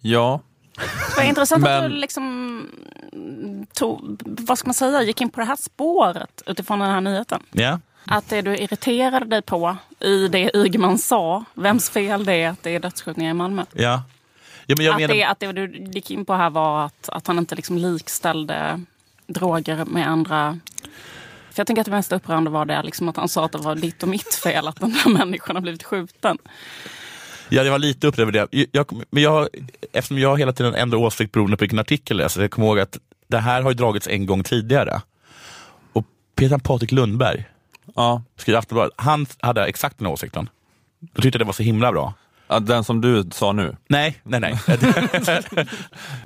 [0.00, 0.40] Ja.
[0.76, 2.66] Det var intressant att Men- du liksom
[3.74, 7.42] tog, vad ska man säga, gick in på det här spåret utifrån den här nyheten.
[7.52, 7.80] Ja.
[8.06, 12.62] Att det du irriterade dig på i det Ygeman sa, vems fel det är att
[12.62, 13.64] det är dödsskjutningar i Malmö.
[13.72, 14.02] Ja.
[14.66, 17.08] ja men jag att, menar, det, att det du gick in på här var att,
[17.08, 18.80] att han inte liksom likställde
[19.26, 20.58] droger med andra.
[21.50, 23.58] För jag tänker att det mest upprörande var det liksom att han sa att det
[23.58, 26.38] var ditt och mitt fel att den här människan har blivit skjuten.
[27.48, 28.66] Ja, det var lite upplevd över det.
[28.72, 29.48] Jag, men jag,
[29.92, 32.80] eftersom jag hela tiden ändrar åsikt beroende på vilken artikel jag läser, jag kommer ihåg
[32.80, 35.00] att det här har ju dragits en gång tidigare.
[35.92, 36.04] Och
[36.36, 37.44] Peter Patrik Lundberg,
[37.94, 38.22] ja.
[38.36, 40.48] skriver Aftonbladet, han hade exakt den åsikten.
[41.00, 42.14] Då tyckte jag det var så himla bra.
[42.48, 43.76] Ja, den som du sa nu?
[43.88, 44.58] Nej, nej, nej.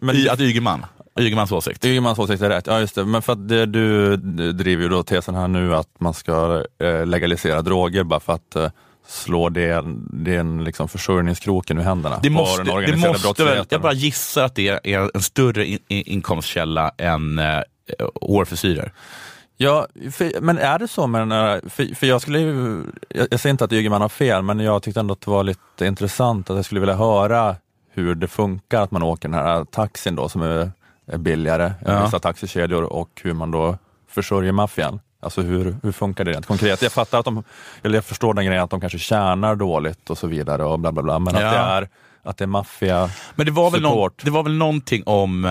[0.00, 0.86] Men, att Ygeman,
[1.18, 1.84] Ygemans åsikt.
[1.84, 3.04] Ygemans åsikt är rätt, ja just det.
[3.04, 4.16] Men för att det, du
[4.52, 8.56] driver ju då tesen här nu att man ska eh, legalisera droger bara för att
[8.56, 8.70] eh,
[9.06, 13.66] slå det, den liksom försörjningskroken ur händerna Det på måste, den det organiserade måste väl,
[13.68, 17.62] jag bara gissar att det är en större in, in, inkomstkälla än eh,
[18.20, 18.92] hårfrisyrer.
[19.60, 23.26] Ja, för, men är det så med den här, för, för jag skulle ju, jag,
[23.30, 25.86] jag säger inte att Ygeman har fel, men jag tyckte ändå att det var lite
[25.86, 27.56] intressant att jag skulle vilja höra
[27.92, 30.70] hur det funkar att man åker den här taxin då som är,
[31.06, 32.04] är billigare än Ja.
[32.04, 35.00] vissa taxikedjor och hur man då försörjer maffian.
[35.22, 36.82] Alltså hur, hur funkar det rent konkret?
[36.82, 37.42] Jag fattar att de,
[37.82, 40.92] eller jag förstår den grejen att de kanske tjänar dåligt och så vidare och bla
[40.92, 41.46] bla bla, men Ja.
[41.46, 41.88] att det är,
[42.22, 45.44] att det är maffia Men det var, väl någon, det var väl någonting om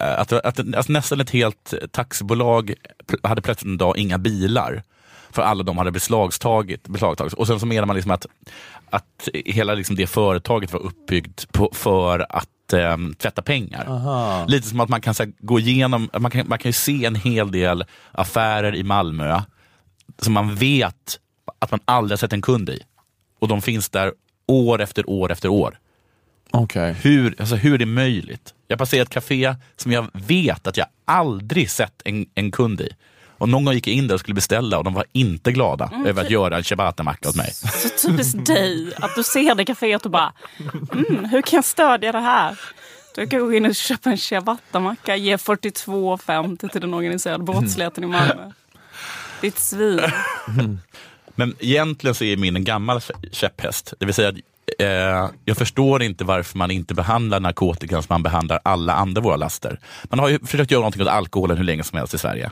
[0.00, 2.74] eh, att, att alltså nästan ett helt taxibolag
[3.22, 4.82] hade plötsligt en dag inga bilar.
[5.32, 6.88] För alla de hade beslagtagit.
[6.88, 7.32] beslagtagit.
[7.32, 8.26] Och sen så menar man liksom att,
[8.90, 13.86] att hela liksom det företaget var uppbyggt på, för att eh, tvätta pengar.
[13.88, 14.44] Aha.
[14.48, 17.14] Lite som att man kan här, gå igenom, man kan, man kan ju se en
[17.14, 19.40] hel del affärer i Malmö
[20.18, 21.18] som man vet
[21.58, 22.80] att man aldrig har sett en kund i.
[23.38, 24.12] Och de finns där
[24.46, 25.78] år efter år efter år.
[26.50, 26.92] Okej.
[26.92, 28.54] Hur, alltså hur är det möjligt?
[28.70, 32.88] Jag passerar ett café som jag vet att jag aldrig sett en, en kund i.
[33.38, 35.90] Och någon gång gick jag in där och skulle beställa och de var inte glada
[35.92, 37.52] Mm, över att göra en ciabatta-macka åt mig.
[37.52, 40.32] Så typiskt dig, att du ser det kaféet och bara,
[40.92, 42.58] mm, hur kan jag stödja det här?
[43.14, 48.06] Du kan gå in och köpa en ciabattamacka, ge 42,50 till den organiserade brottsligheten i
[48.06, 48.50] Malmö.
[49.40, 50.00] Ditt svin.
[51.34, 53.94] Men egentligen så är min en gammal kä- käpphäst.
[53.98, 54.34] Det vill säga att
[54.80, 59.36] eh, jag förstår inte varför man inte behandlar narkotikan som man behandlar alla andra våra
[59.36, 59.78] laster.
[60.10, 62.50] Man har ju försökt göra någonting åt alkoholen hur länge som helst i Sverige.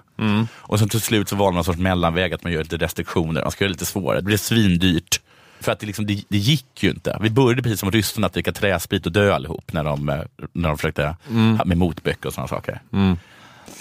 [0.56, 3.42] Och sen till slut så valde man en sorts mellanväg, att man gör lite restriktioner.
[3.42, 4.18] Man ska göra det lite svårare.
[4.20, 5.20] Det blir svindyrt.
[5.60, 7.18] För att det, liksom, det, det gick ju inte.
[7.20, 10.16] Vi började precis som ryssarna att dricka träsprit och dö allihop när de, eh,
[10.52, 11.60] när de försökte Mm.
[11.64, 12.80] med motböcker och sådana saker.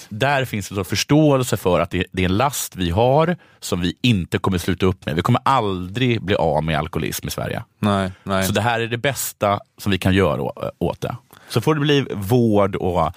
[0.09, 3.81] Där finns det då förståelse för att det, det är en last vi har som
[3.81, 5.15] vi inte kommer sluta upp med.
[5.15, 7.63] Vi kommer aldrig bli av med alkoholism i Sverige.
[7.79, 8.45] Nej, nej.
[8.45, 10.41] Så det här är det bästa som vi kan göra
[10.77, 11.15] åt det.
[11.49, 13.11] Så får det bli vård och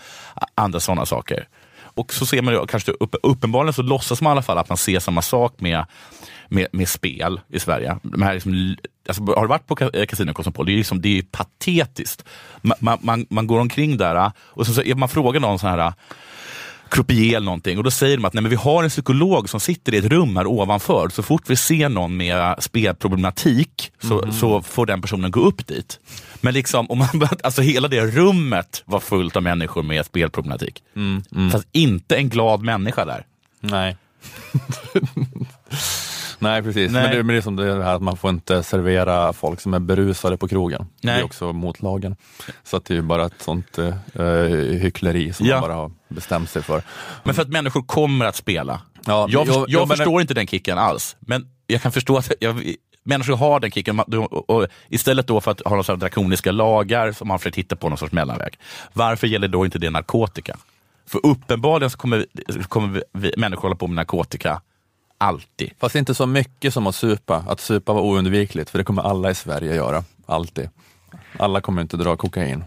[0.54, 1.48] andra sådana saker.
[1.94, 4.68] Och så ser man ju kanske upp, uppenbarligen så låtsas man i alla fall att
[4.68, 5.86] man ser samma sak med,
[6.48, 7.96] med, med spel i Sverige.
[8.02, 8.76] De här liksom,
[9.08, 10.66] alltså, har du varit på ka- Casino Cosmopol?
[10.66, 12.24] Det är, liksom, det är patetiskt.
[12.62, 15.92] Man, man, man, går omkring där och så, så man frågar någon sån här
[16.90, 19.60] croupier eller någonting och då säger de att nej, men vi har en psykolog som
[19.60, 21.08] sitter i ett rum här ovanför.
[21.08, 26.00] Så fort vi ser någon med spelproblematik så, så får den personen gå upp dit.
[26.40, 27.08] Men liksom, om man,
[27.42, 30.82] alltså hela det rummet var fullt av människor med spelproblematik.
[31.52, 33.26] Fast inte en glad människa där.
[33.60, 33.96] Nej.
[36.42, 37.02] Nej precis, Nej.
[37.02, 39.74] Men, det, men det är som det här att man får inte servera folk som
[39.74, 40.86] är berusade på krogen.
[41.00, 41.20] Det Nej.
[41.20, 42.16] är också mot lagen.
[42.64, 43.94] Så att det är ju bara ett sånt eh,
[44.80, 45.54] hyckleri som Ja.
[45.60, 46.82] man bara har bestämt sig för.
[47.24, 48.80] Men för att människor kommer att spela.
[49.06, 51.16] Ja, jag jag, men- förstår inte den kicken alls.
[51.20, 54.00] Men jag kan förstå att, jag, Människor har den kicken.
[54.00, 57.98] Och, istället då för att ha några drakoniska lagar som man försöker hitta på någon
[57.98, 58.58] sorts mellanväg.
[58.92, 60.56] Varför gäller då inte det narkotika?
[61.06, 62.26] För uppenbarligen så kommer,
[62.68, 64.60] kommer vi, människor hålla på med narkotika
[65.20, 65.70] alltid.
[65.78, 67.44] Fast inte så mycket som att supa.
[67.48, 70.04] Att supa var oundvikligt, för det kommer alla i Sverige göra.
[70.26, 70.68] Alltid.
[71.38, 72.64] Alla kommer inte dra kokain.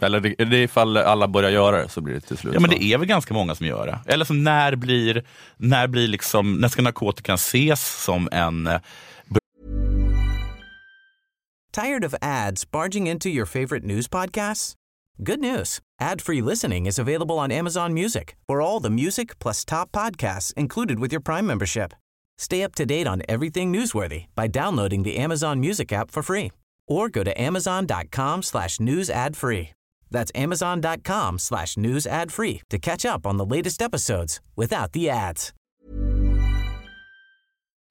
[0.00, 2.60] Eller det, det är ifall alla börjar göra det så blir det till slut Ja,
[2.60, 2.76] men så.
[2.76, 4.12] det är väl ganska många som gör det.
[4.12, 5.24] Eller som när blir,
[5.56, 8.80] när blir liksom, när ska narkotikan ses som en eh,
[11.74, 14.74] Tired of ads barging into your favorite news podcasts?
[15.20, 15.78] Good news.
[16.00, 20.98] Ad-free listening is available on Amazon Music for all the music plus top podcasts included
[20.98, 21.92] with your Prime membership.
[22.38, 26.50] Stay up to date on everything newsworthy by downloading the Amazon Music app for free
[26.88, 29.70] or go to amazon.com slash news ad free.
[30.10, 35.08] That's amazon.com slash news ad free to catch up on the latest episodes without the
[35.08, 35.52] ads.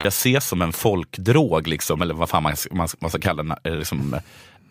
[0.02, 3.56] ska ses som en folkdrog, liksom, eller vad fan man, man, man ska kalla den,
[3.64, 4.16] eh, liksom,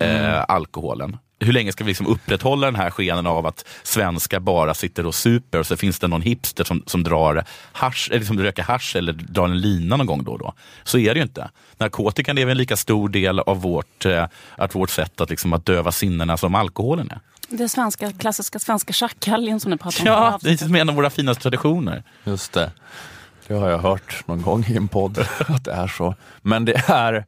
[0.01, 1.17] eh, alkoholen.
[1.39, 5.15] Hur länge ska vi liksom upprätthålla den här skenen av att svenskar bara sitter och
[5.15, 8.95] super och så finns det någon hipster som, som drar hasch, eller som röker hasch
[8.95, 10.53] eller drar en lina någon gång då och då.
[10.83, 11.49] Så är det ju inte.
[11.77, 15.53] Narkotikan är väl en lika stor del av vårt, eh, att vårt sätt att, liksom,
[15.53, 17.19] att döva sinnena som alkoholen är.
[17.49, 20.07] Det svenska, klassiska svenska tjackkaljen som ni pratar om.
[20.07, 22.03] Ja, det är liksom en av våra finaste traditioner.
[22.23, 22.71] Just det.
[23.47, 26.15] Det har jag hört någon gång i en podd, att det är så.
[26.41, 27.25] Men det är,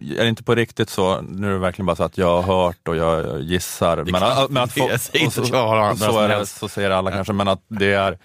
[0.00, 2.64] är det inte på riktigt så, nu är det verkligen bara så att jag har
[2.66, 3.96] hört och jag gissar.
[3.96, 5.40] Men, kan- att- men att det- få- jag säger och så,
[6.16, 8.18] och är det, säger alla kanske, men att det är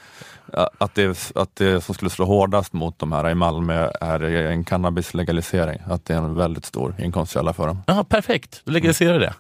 [0.78, 4.64] att det, att det som skulle slå hårdast mot de här i Malmö är en
[4.64, 5.80] cannabislegalisering.
[5.88, 7.84] Att det är en väldigt stor inkomstkälla för dem.
[7.88, 9.34] Ja, perfekt, då legaliserar det.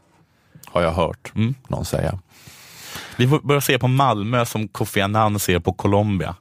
[0.65, 1.56] Har jag hört Mm.
[1.67, 2.20] någon säga.
[3.17, 6.36] Vi får börja se på Malmö som Kofi Annan ser på Colombia.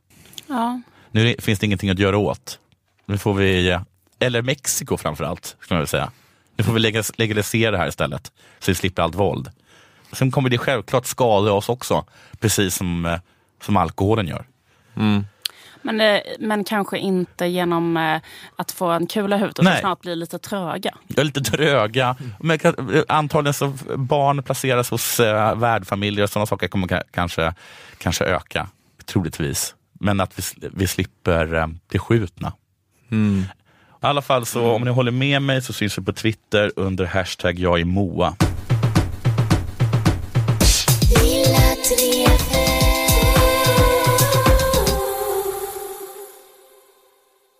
[0.46, 0.80] Ja.
[1.10, 2.58] Nu finns det ingenting att göra åt.
[3.06, 3.78] Nu får vi,
[4.20, 6.10] eller Mexiko framförallt, skulle jag vilja säga.
[6.56, 9.50] Nu får vi legalis- legalisera det här istället, så vi slipper allt våld.
[10.12, 12.04] Sen kommer det självklart skada oss också,
[12.40, 13.18] precis som, eh,
[13.62, 14.44] som alkoholen gör.
[15.82, 18.20] Men, eh, men kanske inte genom eh,
[18.56, 19.80] att få en kula i huvudet Nej.
[19.80, 20.94] snart bli lite tröga.
[21.16, 22.16] Är lite tröga.
[22.40, 27.54] Men kan- antagligen så barn placeras hos eh, värdfamiljer och sådana saker kommer ka- kanske,
[27.98, 28.68] kanske öka,
[29.06, 29.74] troligtvis.
[29.92, 32.52] Men att vi, vi slipper eh, bli skjutna.
[33.10, 33.44] Mm.
[34.02, 37.06] I alla fall, så om ni håller med mig så syns vi på Twitter under
[37.06, 38.34] hashtag jag är Moa.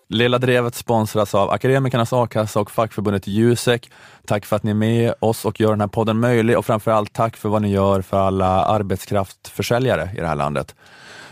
[0.09, 3.91] Lilla Drevet sponsras av Akademikernas A-kassa och fackförbundet Jusek.
[4.25, 7.13] Tack för att ni är med oss och gör den här podden möjlig och framförallt
[7.13, 10.75] tack för vad ni gör för alla arbetskraftförsäljare i det här landet.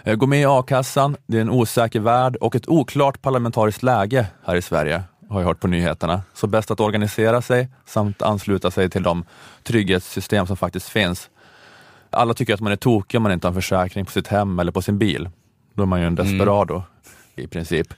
[0.03, 4.25] Eh, Gå med i a-kassan, det är en osäker värld och ett oklart parlamentariskt läge
[4.45, 6.21] här i Sverige, har jag hört på nyheterna.
[6.33, 9.23] Så bäst att organisera sig samt ansluta sig till de
[9.63, 11.29] trygghetssystem som faktiskt finns.
[12.09, 14.59] Alla tycker att man är tokig om man inte har en försäkring på sitt hem
[14.59, 15.29] eller på sin bil.
[15.73, 16.83] Då är man ju en desperado
[17.35, 17.93] i princip.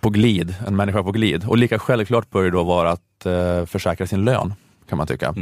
[0.00, 1.44] På glid, en människa på glid.
[1.44, 4.54] Och lika självklart bör det då vara att eh, försäkra sin lön,
[4.88, 5.34] kan man tycka.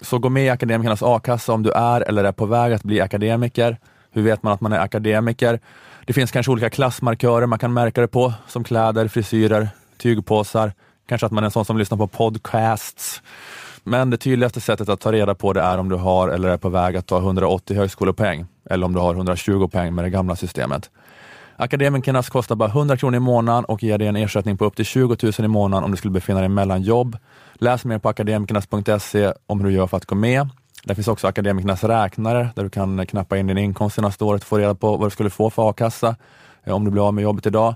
[0.00, 3.00] Så gå med i Akademikernas a-kassa om du är eller är på väg att bli
[3.00, 3.76] akademiker.
[4.12, 5.60] Hur vet man att man är akademiker?
[6.06, 10.72] Det finns kanske olika klassmarkörer man kan märka det på, som kläder, frisyrer, tygpåsar.
[11.08, 13.22] Kanske att man är en sån som lyssnar på podcasts.
[13.84, 16.56] Men det tydligaste sättet att ta reda på det är om du har eller är
[16.56, 20.36] på väg att ta 180 högskolepoäng eller om du har 120 poäng med det gamla
[20.36, 20.90] systemet.
[21.56, 24.84] Akademikernas kostar bara 100 kronor i månaden och ger dig en ersättning på upp till
[24.84, 27.16] 20 000 i månaden om du skulle befinna dig mellan jobb.
[27.54, 30.48] Läs mer på akademikernas.se om hur du gör för att gå med.
[30.84, 34.48] Där finns också Akademikernas räknare där du kan knappa in din inkomst senaste året och
[34.48, 36.16] få reda på vad du skulle få för a-kassa
[36.64, 37.74] eh, om du blir av med jobbet idag.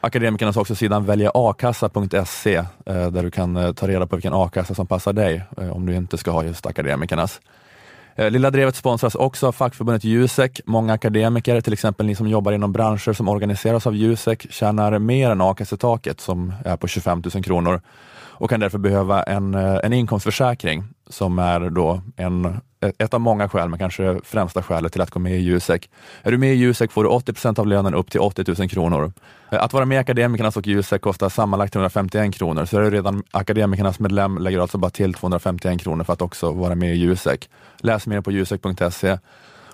[0.00, 4.74] Akademikernas har också sidan väljaakassa.se eh, där du kan eh, ta reda på vilken a-kassa
[4.74, 7.40] som passar dig om du inte ska ha just Akademikernas.
[8.18, 10.60] Lilla Drevet sponsras också av fackförbundet Jusek.
[10.66, 15.30] Många akademiker, till exempel ni som jobbar inom branscher som organiseras av Jusek, tjänar mer
[15.30, 17.80] än a-kassetaket som är på 25 000 kronor
[18.18, 22.60] och kan därför behöva en, en inkomstförsäkring som är då en,
[22.98, 25.90] ett av många skäl, men kanske det främsta skälet till att gå med i Jusek.
[26.22, 28.68] Är du med i Jusek får du 80 procent av lönen upp till 80 000
[28.68, 29.12] kronor.
[29.48, 33.22] Att vara med i Akademikernas och Jusek kostar sammanlagt 351 kronor, så är du redan
[33.30, 37.48] Akademikernas medlem lägger alltså bara till 251 kronor för att också vara med i Jusek.
[37.78, 39.18] Läs mer på jusek.se.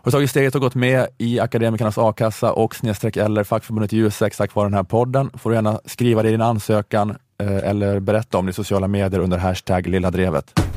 [0.05, 4.37] Har du tagit steget och gått med i Akademikernas a-kassa och snedstreck eller fackförbundet Jusek
[4.37, 8.01] tack vare den här podden får du gärna skriva det i din ansökan eh, eller
[8.01, 10.72] berätta om det i sociala medier under hashtag Lilla Drevet.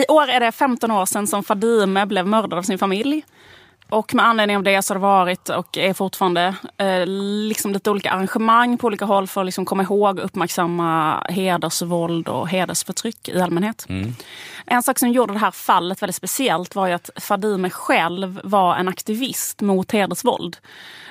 [0.00, 3.24] I år är det 15 år sedan som Fadime blev mördad av sin familj.
[3.88, 7.90] och med anledning av det så har det varit och är fortfarande eh, liksom lite
[7.90, 13.28] olika arrangemang på olika håll för att liksom komma ihåg och uppmärksamma hedersvåld och hedersförtryck
[13.28, 13.86] i allmänhet.
[13.88, 14.14] Mm.
[14.66, 18.76] En sak som gjorde det här fallet väldigt speciellt var ju att Fadime själv var
[18.76, 20.56] en aktivist mot hedersvåld.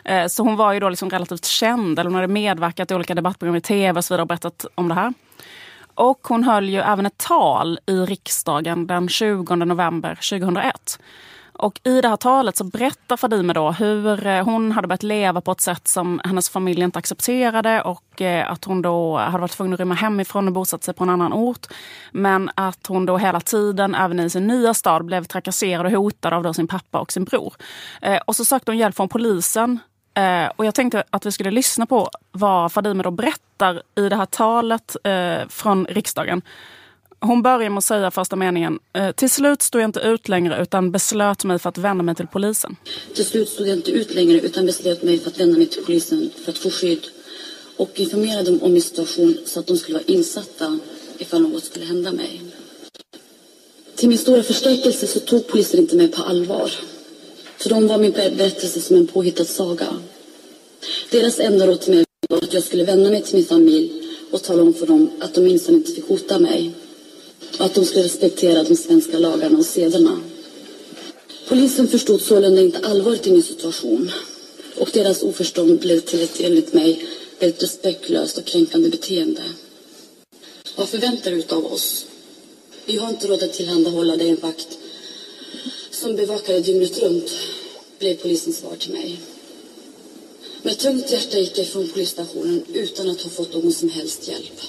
[0.03, 3.15] Eh, så hon var ju då liksom relativt känd, eller hon hade medverkat i olika
[3.15, 5.13] debattprogram i tv och så vidare och berättat om det här.
[5.99, 10.99] Och hon höll ju även ett tal i riksdagen den 20 november 2001.
[11.53, 15.41] Och i det här talet så berättar Fadime då hur eh, hon hade börjat leva
[15.41, 19.51] på ett sätt som hennes familj inte accepterade och eh, att hon då hade varit
[19.51, 21.67] tvungen att rymma hemifrån och bosatt sig på en annan ort.
[22.11, 26.33] Men att hon då hela tiden, även i sin nya stad, blev trakasserad och hotad
[26.33, 27.53] av då sin pappa och sin bror.
[28.01, 29.79] Eh, och så sökte hon hjälp från polisen
[30.19, 34.15] Eh, och jag tänkte att vi skulle lyssna på vad Fadime då berättar i det
[34.15, 36.41] här talet eh, från riksdagen.
[37.19, 38.79] Hon börjar med att säga första meningen.
[38.93, 42.15] Eh, till slut stod jag inte ut längre utan beslöt mig för att vända mig
[42.15, 42.75] till polisen.
[43.15, 45.83] Till slut stod jag inte ut längre utan beslöt mig för att vända mig till
[45.85, 47.07] polisen för att få skydd
[47.77, 50.79] och informera dem om min situation så att de skulle vara insatta
[51.17, 52.41] ifall något skulle hända mig.
[53.95, 56.71] Till min stora förskräckelse så tog polisen inte mig på allvar.
[57.59, 59.87] För de var min berättelse som en påhittad saga.
[61.11, 63.91] Deras enda råd till mig var att jag skulle vända mig till min familj
[64.31, 66.71] och tala om för dem att de minsann inte fick hota mig.
[67.59, 70.21] Och att de skulle respektera de svenska lagarna och sederna.
[71.47, 74.11] Polisen förstod sålunda inte allvaret i min situation.
[74.77, 77.05] Och deras oförstånd blev till ett enligt mig
[77.39, 79.41] väldigt respektlöst och kränkande beteende.
[80.75, 82.05] Vad förväntar du av oss?
[82.85, 84.77] Vi har inte råd att tillhandahålla dig en vakt
[85.99, 87.31] som bevakade dygnet runt,
[87.99, 89.19] blev polisens svar till mig.
[90.63, 94.59] Med tungt hjärta gick jag från polisstationen utan att ha fått någon som helst hjälp.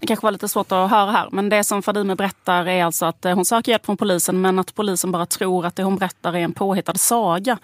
[0.00, 3.06] Det kanske var lite svårt att höra här, men det som Fadime berättar är alltså
[3.06, 5.96] att eh, hon söker hjälp från polisen men att polisen bara tror att det hon
[5.96, 7.58] berättar är en påhittad saga.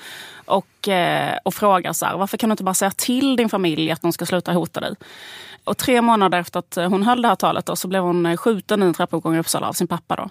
[0.45, 3.91] Och, eh, och frågar så här, varför kan du inte bara säga till din familj
[3.91, 4.95] att de ska sluta hota dig?
[5.64, 8.82] Och tre månader efter att hon höll det här talet då, så blev hon skjuten
[8.82, 10.16] i en trappuppgång i Uppsala av sin pappa.
[10.16, 10.30] Då.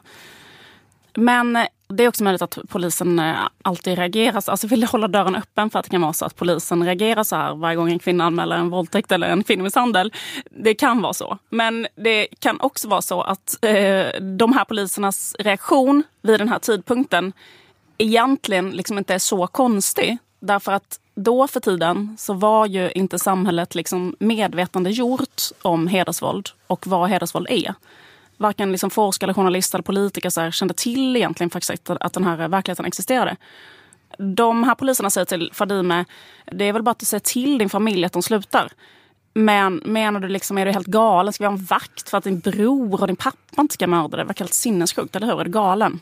[1.13, 4.41] Men eh, det är också möjligt att polisen eh, alltid reagerar.
[4.41, 7.23] så- Alltså vill hålla dörren öppen för att det kan vara så att polisen reagerar
[7.23, 10.13] så här varje gång en kvinna anmäler en våldtäkt eller en kvinnomisshandel.
[10.51, 11.37] Det kan vara så.
[11.49, 16.59] Men det kan också vara så att eh, de här polisernas reaktion vid den här
[16.59, 17.33] tidpunkten
[17.97, 20.17] egentligen liksom inte är så konstig.
[20.39, 26.49] Därför att då för tiden så var ju inte samhället liksom medvetande gjort om hedersvåld
[26.67, 27.73] och vad hedersvåld är
[28.39, 32.23] varken liksom forskare, journalister eller politiker så här, kände till egentligen faktiskt att, att den
[32.23, 33.35] här verkligheten existerade.
[34.17, 36.05] De här poliserna säger till Fadime,
[36.45, 38.71] det är väl bara att du säger till din familj att de slutar.
[39.33, 41.33] Men menar du liksom, är du helt galen?
[41.33, 44.17] Ska vi ha en vakt för att din bror och din pappa inte ska mörda
[44.17, 44.23] dig?
[44.23, 45.39] Det verkar helt sinnessjukt, eller hur?
[45.39, 45.99] Är du galen?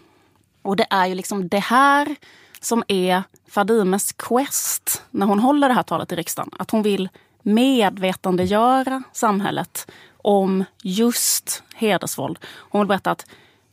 [0.61, 2.15] Och det är ju liksom det här
[2.61, 6.51] som är Fadimes quest när hon håller det här talet i riksdagen.
[6.59, 7.09] Att hon vill
[7.41, 12.39] medvetandegöra samhället om just hedersvåld.
[12.45, 13.26] Hon vill berätta att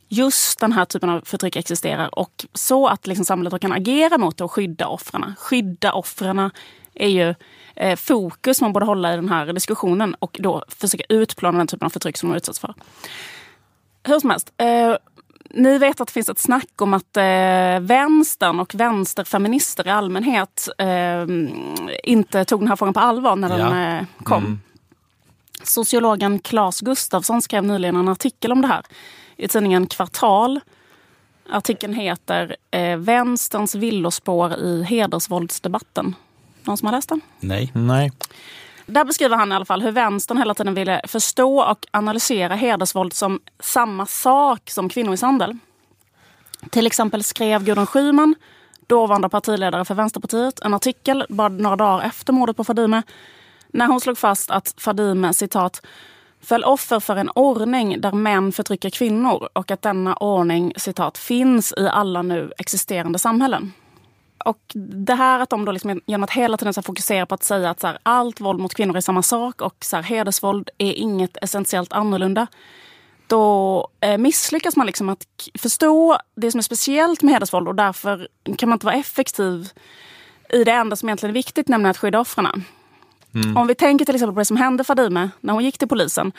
[0.09, 4.37] just den här typen av förtryck existerar och så att liksom samhället kan agera mot
[4.37, 5.33] det och skydda offren.
[5.39, 6.51] Skydda offren
[6.93, 7.35] är ju
[7.75, 11.85] eh, fokus man borde hålla i den här diskussionen och då försöka utplåna den typen
[11.85, 12.73] av förtryck som de utsätts för.
[14.03, 14.53] Hur som helst.
[14.57, 14.95] Eh,
[15.49, 20.67] ni vet att det finns ett snack om att eh, vänstern och vänsterfeminister i allmänhet
[20.77, 21.25] eh,
[22.03, 23.97] inte tog den här frågan på allvar när den Ja.
[23.97, 24.59] eh, kom.
[25.65, 28.85] Sociologen Claes Gustafsson skrev nyligen en artikel om det här
[29.37, 30.59] i tidningen Kvartal.
[31.49, 36.15] Artikeln heter eh, Vänsterns villospår i hedersvåldsdebatten.
[36.63, 37.21] Någon som har läst den?
[37.39, 37.71] Nej.
[37.73, 38.11] Nej.
[38.85, 43.13] Där beskriver han i alla fall hur vänstern hela tiden ville förstå och analysera hedersvåld
[43.13, 45.57] som samma sak som kvinnomisshandel.
[46.69, 48.35] Till exempel skrev Gudrun Schyman,
[48.87, 53.03] dåvarande partiledare för Vänsterpartiet, en artikel bara några dagar efter mordet på Fadime
[53.75, 55.81] när hon slog fast att Fadime citat
[56.41, 61.73] föll offer för en ordning där män förtrycker kvinnor och att denna ordning citat finns
[61.77, 63.73] i alla nu existerande samhällen.
[64.45, 67.43] Och det här att de då liksom, genom att hela tiden så fokusera på att
[67.43, 70.69] säga att så här, allt våld mot kvinnor är samma sak och så här, hedersvåld
[70.77, 72.47] är inget essentiellt annorlunda.
[73.27, 75.25] Då eh, misslyckas man liksom att
[75.59, 79.69] förstå det som är speciellt med hedersvåld och därför kan man inte vara effektiv
[80.49, 82.63] i det enda som egentligen är viktigt, nämligen att skydda offren.
[83.35, 83.57] Mm.
[83.57, 86.31] Om vi tänker till exempel på det som hände Fadime när hon gick till polisen.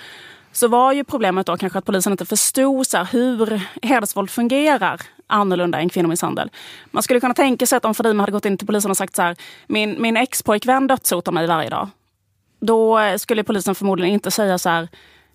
[0.53, 5.01] Så var ju problemet då kanske att polisen inte förstod så här, hur hedersvåld fungerar
[5.27, 6.51] annorlunda än kvinnomisshandel.
[6.91, 9.17] Man skulle kunna tänka sig att om Fadime hade gått in till polisen och sagt
[9.17, 9.37] så här,
[9.67, 11.89] min, min ex-pojkvän dödshotar mig varje dag.
[12.61, 14.89] Då skulle polisen förmodligen inte säga så här,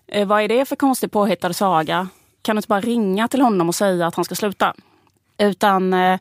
[0.08, 2.08] eh, vad är det för konstig påhittad saga?
[2.42, 4.74] Kan du inte bara ringa till honom och säga att han ska sluta?
[5.38, 6.18] Utan eh,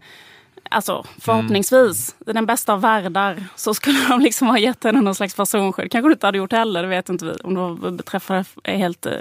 [0.71, 5.15] Alltså förhoppningsvis, i den bästa av världar så skulle de liksom ha gett henne någon
[5.15, 5.91] slags personskydd.
[5.91, 7.31] Kanske de inte hade gjort heller, det vet inte vi.
[7.43, 9.13] Om det beträffar en helt eh,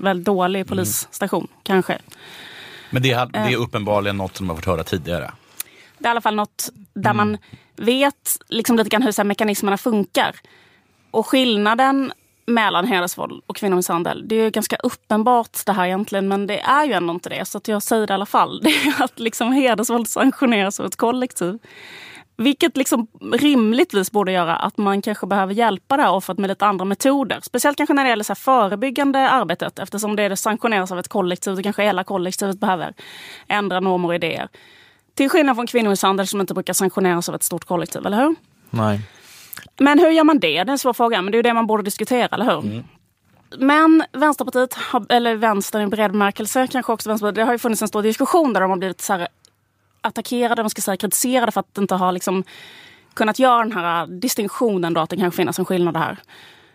[0.00, 1.98] väldigt dålig polisstation, kanske.
[2.90, 3.60] Men det är, det är Eh.
[3.62, 5.30] uppenbarligen något som man fått höra tidigare.
[5.98, 7.38] Det är i alla fall något där man
[7.76, 10.36] vet liksom lite grann hur så mekanismerna funkar.
[11.10, 12.12] Och skillnaden
[12.48, 16.84] mellan hedersvåld och kvinnomisshandel, det är ju ganska uppenbart det här egentligen, men det är
[16.84, 17.44] ju ändå inte det.
[17.44, 18.60] Så att jag säger det i alla fall.
[18.62, 21.58] Det är att liksom hedersvåld sanktioneras av ett kollektiv.
[22.36, 26.66] Vilket liksom rimligtvis borde göra att man kanske behöver hjälpa det här offret med lite
[26.66, 27.38] andra metoder.
[27.42, 31.08] Speciellt kanske när det gäller så här förebyggande arbetet eftersom det, det sanktioneras av ett
[31.08, 31.56] kollektiv.
[31.56, 32.94] Det kanske hela kollektivet behöver
[33.48, 34.48] ändra normer och idéer.
[35.14, 38.34] Till skillnad från kvinnomisshandel som inte brukar sanktioneras av ett stort kollektiv, eller hur?
[38.70, 39.00] Nej.
[39.78, 40.48] Men hur gör man det?
[40.48, 42.84] Det är en svår fråga, men det är ju det man borde diskutera, eller hur?
[43.58, 47.82] Men Vänsterpartiet, har, eller vänstern i bred bemärkelse, kanske också Vänsterpartiet, det har ju funnits
[47.82, 49.26] en stor diskussion där de har blivit så
[50.00, 52.44] attackerade, man ska säga kritiserade för att inte ha liksom
[53.14, 56.16] kunnat göra den här distinktionen då, att det kan finnas en skillnad här.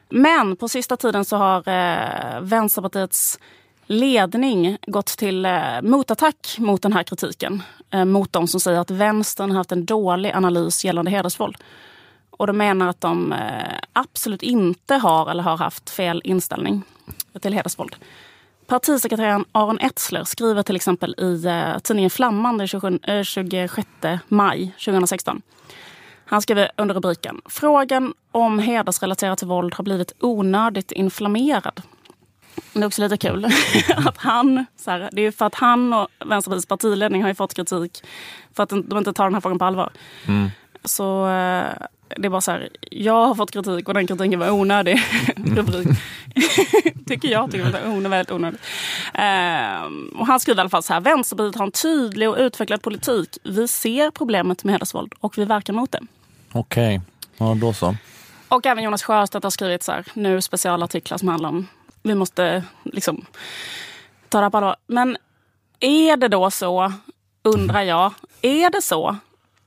[0.09, 3.39] Men på sista tiden så har eh, Vänsterpartiets
[3.85, 7.63] ledning gått till eh, motattack mot den här kritiken.
[7.89, 11.57] Eh, mot de som säger att vänstern har haft en dålig analys gällande hedersvåld.
[12.37, 16.83] Och de menar att de eh, absolut inte har eller har haft fel inställning
[17.41, 17.95] till hedersvåld.
[18.67, 22.67] Partisekreteraren Aron Etzler skriver till exempel i eh, tidningen Flamman den
[23.23, 25.41] 26 eh, maj 2016.
[26.25, 31.81] Han skriver under rubriken Frågan om hedersrelaterat våld har blivit onödigt inflammerad.
[32.73, 33.45] Det är också lite kul.
[33.95, 37.35] att han, så här, det är ju för att han och Vänsterpartiets partiledning har ju
[37.35, 38.03] fått kritik
[38.53, 39.91] för att de inte tar den här frågan på allvar.
[40.27, 40.49] Mm.
[40.85, 41.73] Så eh,
[42.17, 45.01] det är bara så här, jag har fått kritik och den kritiken var onödig.
[45.35, 45.87] Rubrik.
[47.07, 48.61] tycker jag, tycker det onödigt, väldigt onödigt.
[49.13, 52.81] Ehm, och han skriver i alla fall så här, Vänsterpartiet har en tydlig och utvecklad
[52.81, 53.37] politik.
[53.43, 55.99] Vi ser problemet med hedersvåld och vi verkar mot det.
[56.51, 57.01] Okej,
[57.37, 57.95] ja då så.
[58.47, 61.67] Och även Jonas Sjöstedt har skrivit så här, nu specialartiklar som handlar om,
[62.03, 63.25] vi måste liksom
[64.29, 64.75] ta det här på allvar.
[64.87, 65.17] Men
[65.79, 66.93] är det då så,
[67.43, 69.17] undrar jag, är det så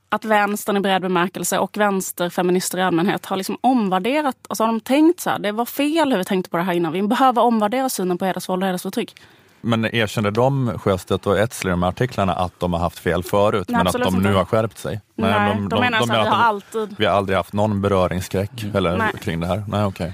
[0.09, 4.79] att vänstern i bred bemärkelse och vänsterfeminister i allmänhet har liksom omvärderat, alltså har de
[4.79, 7.41] tänkt så här, det var fel hur vi tänkte på det här innan, vi behöver
[7.41, 9.15] omvärdera synen på hedersvåld och hedersförtryck.
[9.61, 13.23] Men erkände de, Sjöstedt och Etzler, i de här artiklarna att de har haft fel
[13.23, 14.29] förut, Nej, men att de nu inte.
[14.29, 15.01] har skärpt sig?
[15.15, 18.63] Nej, de menar så här, vi har att alltid- vi har aldrig haft någon beröringsskräck
[18.73, 19.11] eller, Nej.
[19.21, 19.63] kring det här?
[19.67, 20.13] Nej, okej.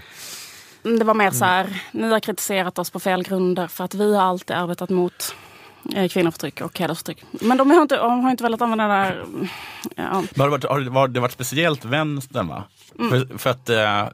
[0.86, 3.94] Mm, Det var mer så här, ni har kritiserat oss på fel grunder för att
[3.96, 5.36] vi har alltid arbetat mot
[6.10, 7.24] kvinnoförtryck och hedersförtryck.
[7.32, 9.26] Men de har inte, de har inte velat använda det där...
[9.96, 10.04] Ja.
[10.04, 12.64] Har, det varit, har det varit, speciellt vänstern va?
[13.00, 13.10] Mm.
[13.10, 14.08] För, för att eh,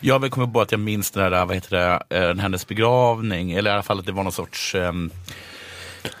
[0.00, 3.52] jag vill komma på att jag minns den där, vad heter det, eh, hennes begravning,
[3.52, 4.92] eller i alla fall att det var någon sorts eh,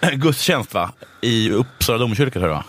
[0.12, 0.92] gudstjänst va?
[1.20, 2.64] I Uppsala domkyrka tror jag.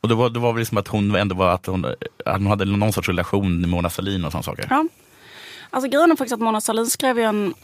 [0.00, 1.84] Och det var, det var väl liksom att hon ändå var att hon,
[2.24, 4.66] att hon hade någon sorts relation med Mona Sahlin och sådana saker.
[4.70, 4.86] Ja.
[5.70, 7.54] Alltså grejen är faktiskt att Mona Sahlin skrev en,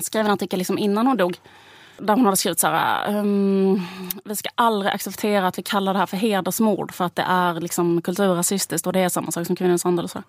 [0.00, 1.36] skrev en artikel liksom innan hon dog.
[1.98, 3.82] Där hon hade skrivit så här, um,
[4.24, 7.60] vi ska aldrig acceptera att vi kallar det här för hedersmord för att det är
[7.60, 10.22] liksom kulturrasistiskt och det är samma sak som kvinnomisshandel och så.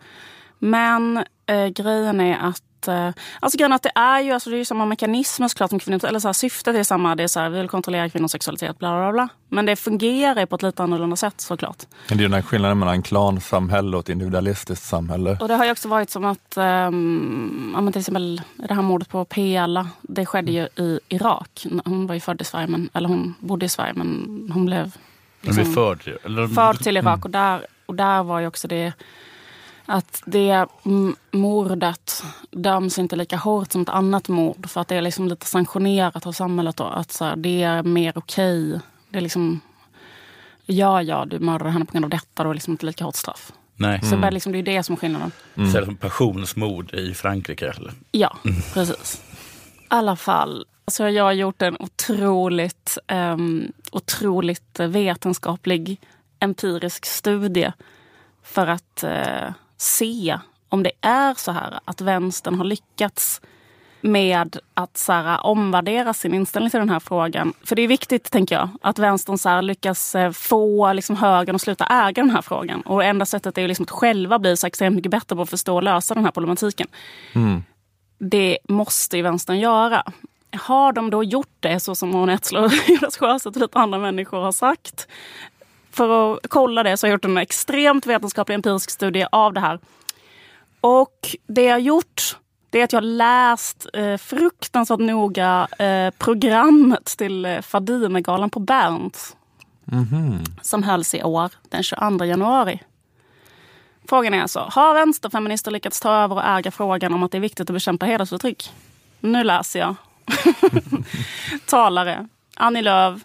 [0.60, 3.10] Men eh, grejen är att eh,
[3.40, 6.06] Alltså grejen att det är ju, alltså det är ju samma mekanismer såklart som kvinnor,
[6.06, 8.80] eller så här, syftet är samma, det är så här, vi vill kontrollera kvinnors sexualitet,
[8.80, 9.28] bla bla bla.
[9.50, 11.78] Men det fungerar ju på ett lite annorlunda sätt såklart.
[12.10, 15.38] Men det är den här skillnaden mellan klansamhälle och ett individualistiskt samhälle.
[15.42, 18.82] Och det har ju också varit som att, um, ja, men till exempel det här
[18.82, 21.66] mordet på Pela, det skedde ju i Irak.
[21.86, 24.92] Hon var ju född i Sverige, men, eller hon bodde i Sverige men hon blev
[25.42, 27.06] blev förd till- eller- förd till Irak.
[27.18, 27.22] Mm.
[27.24, 28.94] Och, där, och där var ju också det
[29.90, 34.70] att det mm, mordet döms inte lika hårt som ett annat mord.
[34.70, 36.78] För att det är liksom lite sanktionerat av samhället.
[36.78, 38.80] Då, att så här, det är mer okej.
[39.10, 39.62] Det är liksom,
[40.66, 42.44] ja ja, du mördade henne på grund av detta.
[42.44, 43.52] Då är liksom inte lika hårt straff.
[43.76, 44.02] Nej.
[44.04, 45.32] Så det, är liksom, det är det som är skillnaden.
[45.56, 45.72] Mm.
[45.72, 47.70] Så är det som passionsmord i Frankrike.
[47.70, 47.94] Eller?
[48.12, 48.38] Ja,
[48.74, 49.22] precis.
[49.76, 56.02] I alla fall, så jag har gjort en otroligt, um, otroligt vetenskaplig
[56.40, 57.72] empirisk studie
[58.44, 63.42] för att eh, se om det är så här att vänstern har lyckats
[64.02, 67.54] med att så här, omvärdera sin inställning till den här frågan.
[67.64, 71.56] För det är viktigt, tänker jag, att vänstern så här, lyckas eh, få liksom, högern
[71.56, 72.82] att sluta äga den här frågan.
[72.82, 75.50] Och enda sättet är ju liksom att själva bli så extremt mycket bättre på att
[75.50, 76.88] förstå och lösa den här problematiken.
[78.18, 80.04] Det måste ju vänstern göra.
[80.52, 84.00] Har de då gjort det så som Mona Etzler och Jonas Sjöstedt och lite andra
[84.00, 85.08] människor har sagt?
[86.00, 89.60] För att kolla det så har jag gjort en extremt vetenskaplig empirisk studie av det
[89.60, 89.80] här.
[90.82, 92.38] Och det jag har gjort
[92.70, 98.60] det är att jag har läst eh, fruktansvärt noga eh, programmet till eh, Fadimegalan på
[98.60, 99.36] Berns.
[99.86, 100.44] Mhm.
[100.62, 102.80] som hölls i år den 22 januari.
[104.10, 107.40] Frågan är alltså, har vänsterfeminister lyckats ta över och äga frågan om att det är
[107.40, 108.74] viktigt att bekämpa hedersförtryck?
[109.20, 109.96] Nu läser jag.
[111.66, 113.22] Talare, Annie Lööf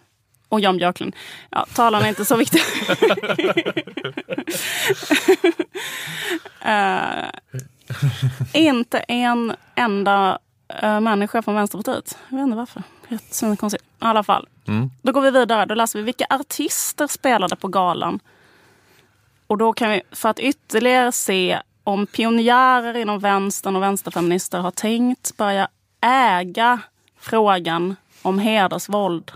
[0.55, 1.17] och Jan Björklund.
[1.51, 2.63] Ja, talarna är inte så viktiga.
[6.67, 7.31] Eh,
[8.53, 10.39] inte en enda
[10.83, 12.19] uh, människa från Vänsterpartiet.
[12.29, 12.83] Jag vet inte varför.
[13.09, 13.83] Rätt så konstigt.
[13.83, 14.49] I alla fall.
[14.67, 14.91] Mm.
[15.03, 15.67] Då går vi vidare.
[15.67, 18.21] Då läser vi vilka artister spelade på galan.
[19.47, 24.71] Och då kan vi, för att ytterligare se om pionjärer inom vänstern och vänsterfeminister har
[24.71, 25.69] tänkt börja
[26.01, 26.81] äga
[27.19, 29.33] frågan om hedersvåld.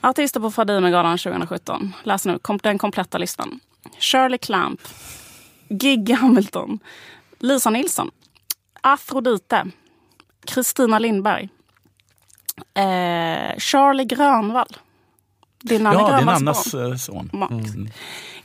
[0.00, 1.94] Artister på Fadimegalan 2017.
[2.02, 3.60] Läs nu den kompletta listan.
[3.98, 4.80] Shirley Clamp.
[5.68, 6.78] Gig Hamilton.
[7.38, 8.10] Lisa Nilsson.
[8.80, 9.66] Afrodite.
[10.46, 11.48] Kristina Lindberg.
[12.74, 14.76] Eh, Charlie Grönvall.
[15.62, 16.92] Din Nanne Ja, Grönvalls barn.
[16.92, 17.30] eh, son.
[17.32, 17.88] Mm.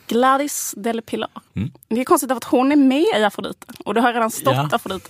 [0.08, 1.30] Gladys Del Pilar.
[1.56, 1.72] Mm.
[1.88, 3.66] Det är konstigt att hon är med i Afrodite.
[3.86, 4.70] Och det har redan stått Ja.
[4.72, 5.10] Afrodite.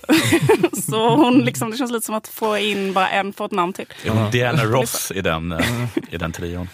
[0.90, 3.72] Så hon liksom, det känns lite som att få in bara en, få ett namn
[3.72, 3.86] till.
[4.04, 6.68] Ja, Diana Ross i den, eh, i den trion.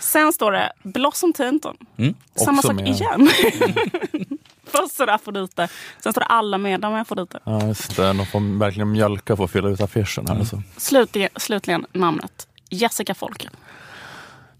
[0.00, 1.76] Sen står det Blossom Tainton.
[1.96, 2.14] Mm.
[2.34, 2.88] Samma Också sak med.
[2.88, 3.28] igen.
[4.66, 5.68] Först står det Afrodite,
[6.02, 7.38] sen står det alla medlemmar i Afrodite.
[7.44, 8.06] Ja, just det.
[8.12, 10.34] De får verkligen mjölka för att fylla ut affischen här.
[10.38, 10.62] Alltså.
[10.76, 13.50] Slutligen, slutligen namnet Jessica Folker.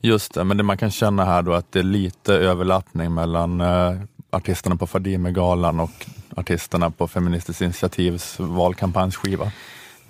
[0.01, 3.61] Just det, men det man kan känna här då att det är lite överlappning mellan
[3.61, 9.53] eh, artisterna på Fadimegalan och artisterna på Feministiskt initiativs valkampanjsskiva.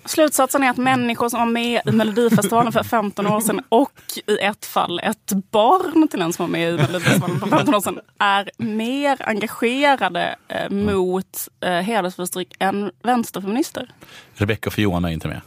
[0.05, 3.93] Slutsatsen är att människor som var med i Melodifestivalen för 15 år sedan och
[4.27, 7.81] i ett fall ett barn till en som var med i Melodifestivalen för 15 år
[7.81, 13.91] sedan är mer engagerade eh, mot eh, hedersförtryck än vänsterfeminister.
[14.35, 15.41] Rebecca och Fiona är inte med.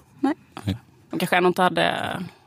[1.11, 1.95] De kanske ändå inte hade...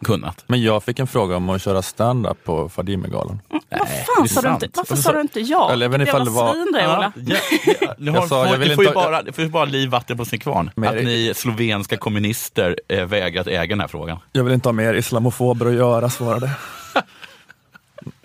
[0.04, 0.44] Kunnat.
[0.46, 3.40] Men jag fick en fråga om att köra stand-up på Fadimegalan.
[3.70, 4.68] Vad fan sa du inte?
[4.74, 5.72] Varför sa du inte ja?
[5.72, 7.12] Eller även ifall det var- svin det, Ola.
[7.16, 7.36] Ja,
[7.80, 9.50] ja, nu Jag har, sa, jag vill det får ju inte- bara, det får ju
[9.50, 10.70] bara liv vatten på sin kvarn.
[10.76, 14.18] Men- Att ni slovenska kommunister eh, vägrar att äga den här frågan.
[14.32, 16.50] Jag vill inte ha mer islamofober att göra, svarade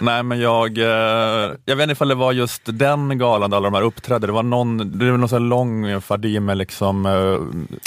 [0.02, 3.68] Nej men jag, eh, jag vet inte ifall det var just den galan där alla
[3.70, 4.28] de här uppträdde.
[4.28, 7.06] Det var någon, det var någon sån här lång Fadime liksom.
[7.06, 7.12] eh,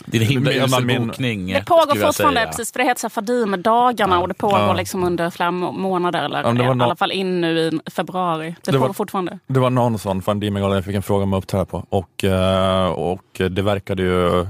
[0.06, 1.52] Det är en himla usel min- bokning.
[1.52, 2.46] Det pågår fortfarande, säga.
[2.50, 4.72] precis, för det heter så Fadime-dagarna och det pågår Ja.
[4.72, 7.58] liksom under flera må- månader, eller Ja, det var i nå- alla fall in nu
[7.58, 8.54] i februari.
[8.62, 9.38] Det, Det var- pågår fortfarande.
[9.46, 12.86] Det var någon sån Fadimegalan jag fick en fråga om att uppträda på och, eh,
[12.86, 14.46] och det verkade ju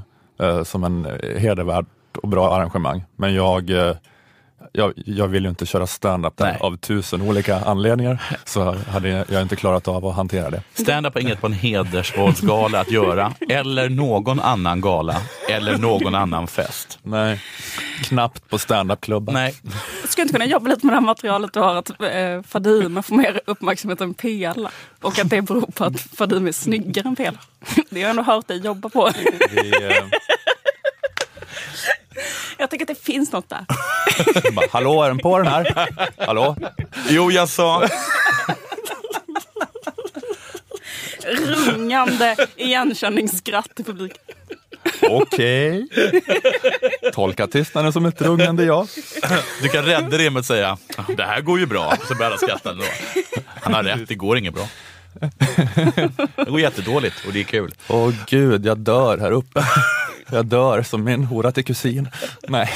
[0.65, 1.07] som en
[1.39, 1.87] hedervärd
[2.23, 3.05] och bra arrangemang.
[3.17, 3.95] Men jag, eh,
[4.73, 6.57] jag, jag vill ju inte köra stand-up där Nej.
[6.61, 8.23] av tusen olika anledningar.
[8.45, 10.63] Så hade jag jag inte klarat av att hantera det.
[10.75, 16.47] Stand-up har inget på en hedersvåldsgala att göra, eller någon annan gala, eller någon annan
[16.47, 16.99] fest.
[17.03, 17.41] Nej,
[18.03, 19.33] knappt på stand-up-klubbar.
[19.33, 19.55] Nej.
[20.09, 23.17] Skulle inte kunna jobba lite med det här materialet du har att eh, Fadime får
[23.17, 24.71] mer uppmärksamhet än Pela.
[25.03, 27.39] Och att det beror på att Fadime är snyggare än Pela.
[27.91, 29.11] Det har jag ändå hört dig jobba på.
[29.51, 30.05] Vi, eh,
[32.59, 33.67] Jag tycker att det finns något där.
[34.53, 35.89] bara, Hallå, är den på den här?
[36.27, 36.57] Hallå?
[37.09, 37.89] Jo, jag sa.
[41.67, 44.19] Rungande igenkänningsskratt i publiken.
[45.11, 45.89] Okej.
[47.13, 48.87] Tolka tystnaden som ett rungande ja.
[49.63, 51.95] Du kan rädda det med att säga, "Ah, det här går ju bra.
[52.09, 52.85] Så börjar alla skratta ändå.
[53.63, 54.69] Han har rätt, det går inget bra.
[56.37, 57.75] Det går jättedåligt och det är kul.
[57.89, 59.65] Åh gud, jag dör här uppe.
[60.31, 62.09] Jag dör som min hora till kusin.
[62.49, 62.71] Nej.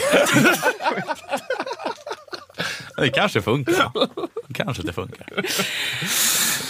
[2.96, 3.92] Det kanske funkar.
[4.54, 5.26] Kanske det funkar.
[5.36, 5.44] Jag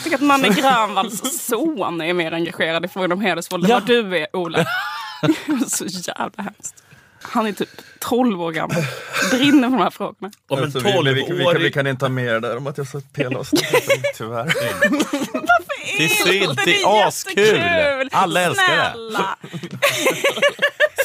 [0.04, 3.76] tycker att Nanne Grönvalls son är mer engagerad i frågan om hedersvåld än Ja.
[3.78, 4.66] vad du är, Ola.
[5.68, 6.82] Så jävla hemskt.
[7.31, 7.68] Han är typ
[7.99, 8.77] 12 år gammal.
[9.31, 10.31] Brinner för de här frågorna.
[10.49, 11.74] Om en Alltså, vi, vi, vi, vi, kan, vi tolvårig...
[11.74, 13.47] kan inte ha med det där om att jag sa pela och
[14.16, 14.53] tyvärr.
[15.99, 18.09] Det är det är askul.
[18.12, 18.93] Alla älskar det.
[18.93, 19.37] Snälla.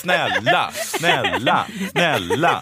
[0.02, 2.62] Snälla, snälla, snälla.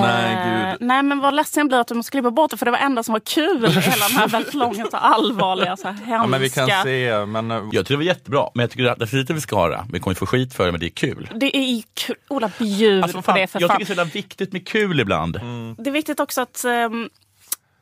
[0.00, 0.36] Nej,
[0.70, 2.70] Eh, nej men vad ledsen jag blir att du måste klippa bort det för det
[2.72, 6.10] var enda som var kul hela den här väldigt långa, så allvarliga, så här hemska.
[6.14, 8.84] Ja, men vi kan se, men eh, Jag tycker det var jättebra, men jag tycker
[8.86, 9.84] att det är lite vi ska ha det.
[9.92, 11.30] Vi kommer få skit för det, men det är kul.
[11.34, 12.16] Det är kul.
[12.28, 13.78] Ola, bjud Alltså, vad på fan, det för jag fan.
[13.80, 15.40] tycker det är så viktigt med kul ibland.
[15.78, 17.08] Det är viktigt också att ehm,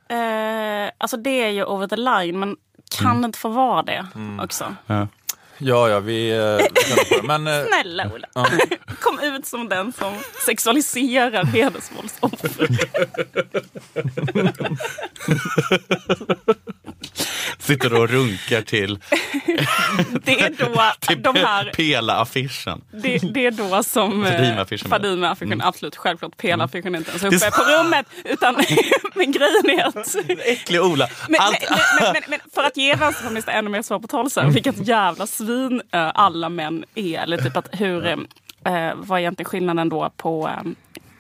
[0.09, 2.57] eh, alltså det är ju over the line, men
[2.99, 3.23] kan Mm.
[3.23, 4.07] det inte få vara det
[4.43, 4.75] också?
[4.87, 5.07] Ja.
[5.59, 6.57] Ja, ja, vi, eh,
[7.11, 7.23] vi.
[7.27, 8.47] Men, eh, Snälla Ola, ja.
[9.01, 10.15] kom ut som den som
[10.47, 12.69] sexualiserar hedersvåldsoffer.
[17.59, 18.99] Sitter och runkar till,
[20.25, 22.81] Det är då till de här Pela-affischen.
[22.93, 24.89] det, det är då som eh, Fadime-affischen.
[24.89, 25.61] Fadime-affischen, Mm.
[25.69, 28.07] absolut, självklart Pela-affischen är inte ens Det uppe på rummet.
[28.25, 28.55] Utan,
[29.15, 30.17] men grejen är att...
[30.47, 31.09] Äcklig Ola.
[31.29, 34.31] Men, Allt, men, men, men, men för att ge vänsterfeminister ännu mer svar på tal
[34.31, 35.44] sen, vilket jävla svin
[35.93, 37.19] eh, alla män är.
[37.19, 38.17] Eller typ att hur, eh,
[38.95, 40.71] vad är egentligen skillnaden då på eh,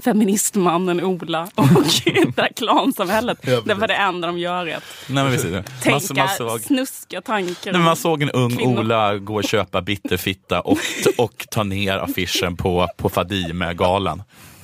[0.04, 1.66] feministmannen Ola och
[2.04, 3.38] det här klansamhället.
[3.40, 3.64] Ja, precis.
[3.64, 7.20] det var det enda de gör är att Nej, men tänka Man, man, såg, snuska
[7.20, 7.72] tankar.
[7.72, 8.80] nej, man såg en ung kvinnor.
[8.80, 10.78] Ola gå och köpa bitterfitta och,
[11.18, 14.22] och ta ner affischen på, på Fadime-galan.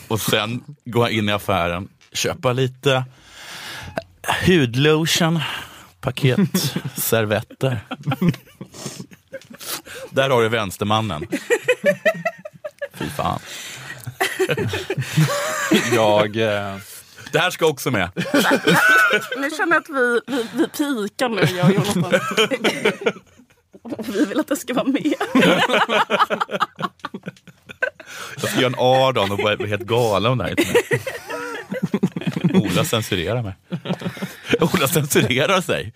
[0.09, 3.05] Och sen gå in i affären, köpa lite
[4.47, 5.41] hudlotion,
[6.01, 6.39] paket
[6.97, 7.81] servetter.
[10.11, 11.27] Där har du vänstermannen.
[12.95, 13.41] Fy fan.
[15.93, 16.37] Jag...
[16.37, 16.77] Eh...
[17.33, 18.11] Det här ska också med.
[19.37, 22.21] Nu känner jag att vi, vi, vi pikar nu, jag och Jonathan.
[24.07, 25.15] Vi vill att det ska vara med.
[28.41, 32.63] Jag ska göra en Aron och börja bli helt galen om det här inte med.
[32.63, 33.55] Ola censurerar mig.
[34.61, 35.93] Ola censurerar sig.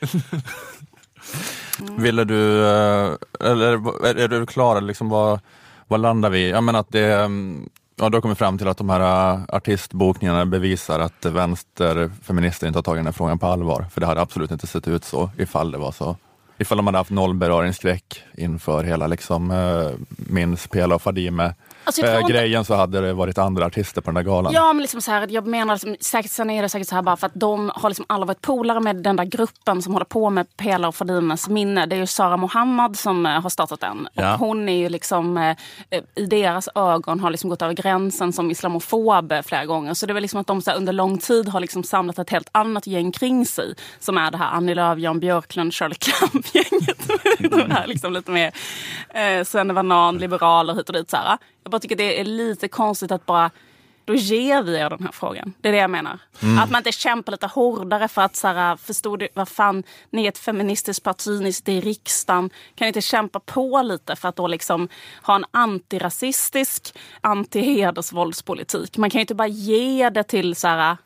[1.79, 5.41] Ville du, eh, eller är, är du klar, liksom, vad,
[5.89, 6.51] vad landar vi i?
[6.51, 9.01] Jag menar att det, mm, ja, du har kommit fram till att de här
[9.35, 13.87] eh, artistbokningarna bevisar att vänsterfeminister inte har tagit den här frågan på allvar.
[13.91, 16.17] För det hade absolut inte sett ut så ifall det var så.
[16.59, 21.55] Ifall de hade haft noll beröringsskräck inför hela liksom, eh, Minns, Pela och Fadime
[21.85, 24.53] Alltså, eh, inte- grejen så hade det varit andra artister på den där galan.
[24.53, 27.03] Ja, men liksom så här, jag menar liksom, säkert, sen är det säkert så här
[27.03, 30.05] bara för att de har liksom alla varit polare med den där gruppen som håller
[30.05, 31.87] på med Pela och Fadimes minne.
[31.87, 34.09] Det är ju Sara Mohammad som eh, har startat den.
[34.13, 34.35] Ja.
[34.35, 35.57] Och hon är ju liksom, eh,
[35.91, 39.95] eh, i deras ögon har liksom gått över gränsen som islamofob flera gånger.
[39.95, 42.31] Så det är väl liksom att de här, under lång tid har liksom samlat ett
[42.31, 43.75] helt annat gäng kring sig.
[44.01, 47.09] Som är det här Annie Lööf, Jan Björklund, Shirley Clamp-gänget.
[47.51, 48.53] de här liksom lite mer
[49.15, 49.45] eh,
[49.85, 51.11] Banan, liberaler hit och dit.
[51.11, 51.39] Så här.
[51.65, 53.51] Jag bara tycker det är lite konstigt att bara
[54.05, 55.53] då ger vi er den här frågan.
[55.61, 56.19] Det är det jag menar.
[56.43, 56.59] Mm.
[56.59, 60.25] Att man inte kämpar lite hårdare för att så här, förstår du, vad fan, ni
[60.25, 62.51] är ett feministiskt parti, ni sitter i riksdagen.
[62.75, 64.89] Kan ni inte kämpa på lite för att då liksom
[65.23, 68.97] ha en antirasistisk, anti-hedersvåldspolitik?
[68.97, 70.97] Man kan ju inte bara ge det till så här,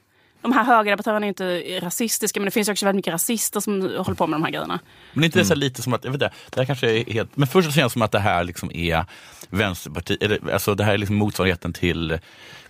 [0.42, 4.14] de här högerdebattörerna är inte rasistiska men det finns också väldigt mycket rasister som håller
[4.14, 4.80] på med de här grejerna.
[5.12, 6.90] Men är inte det så här lite som att, jag vet inte, det här kanske
[6.90, 9.04] är helt, men först känns det som att det här liksom är
[9.50, 12.18] Vänsterpartiet, eller, alltså det här är liksom motsvarigheten till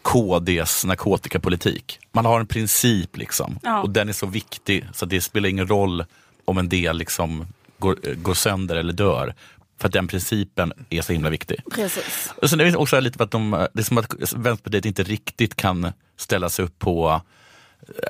[0.03, 1.99] KDs narkotikapolitik.
[2.12, 3.83] Man har en princip liksom Ja.
[3.83, 6.05] och den är så viktig så det spelar ingen roll
[6.45, 7.47] om en del liksom
[7.79, 9.35] går, går sönder eller dör.
[9.81, 11.57] För att den principen är så himla viktig.
[11.75, 12.33] Precis.
[12.43, 15.03] Och sen är det också lite för att de, det är som att Vänsterpartiet inte
[15.03, 17.21] riktigt kan ställa sig upp på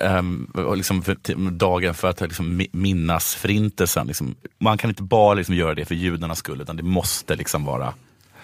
[0.01, 4.07] um, liksom för, till, dagen för att liksom, minnas förintelsen.
[4.07, 4.35] Liksom.
[4.59, 7.95] Man kan inte bara liksom, göra det för judarnas skull utan det måste liksom vara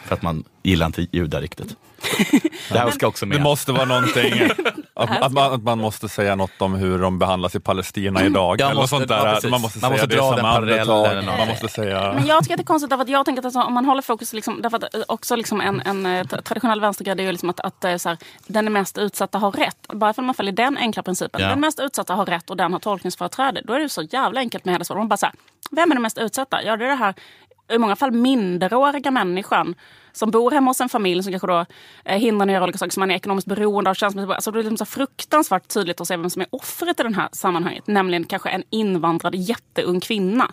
[0.05, 1.77] för att man gillar inte judar riktigt.
[2.73, 3.39] Det här ska också med.
[3.39, 4.33] Det måste vara någonting,
[4.95, 8.61] att, att, man, att man måste säga något om hur de behandlas i Palestina idag.
[8.61, 9.39] Ja, eller måste- sånt där.
[9.43, 11.25] ja, man måste, Man säga måste dra den parallellen.
[11.39, 12.13] Man måste säga...
[12.13, 13.85] Men jag tycker att det är konstigt därför att jag tänker att alltså, om man
[13.85, 17.23] håller fokus, liksom, därför att eh, också liksom en, en eh, tra- traditionell vänstergrej är
[17.23, 19.77] ju liksom att, att eh, så här, den mest utsatta har rätt.
[19.89, 21.41] Bara för att man följer den enkla principen.
[21.41, 21.49] Ja.
[21.49, 23.63] Den mest utsatta har rätt och den har tolkningsföreträde.
[23.65, 24.99] Då är det så jävla enkelt med hedersvåld.
[24.99, 25.35] Man bara så här,
[25.71, 26.63] vem är den mest utsatta?
[26.63, 27.15] Ja, det är det här
[27.73, 29.75] i många fall minderåriga människan
[30.12, 31.67] som bor hemma hos en familj som kanske då
[32.05, 33.95] eh, hindrar göra olika saker som man är ekonomiskt beroende av.
[33.95, 34.35] Känslomässigt.
[34.35, 37.15] Alltså det är liksom så fruktansvärt tydligt att se vem som är offret i det
[37.15, 37.87] här sammanhanget.
[37.87, 40.51] Nämligen kanske en invandrad jätteung kvinna.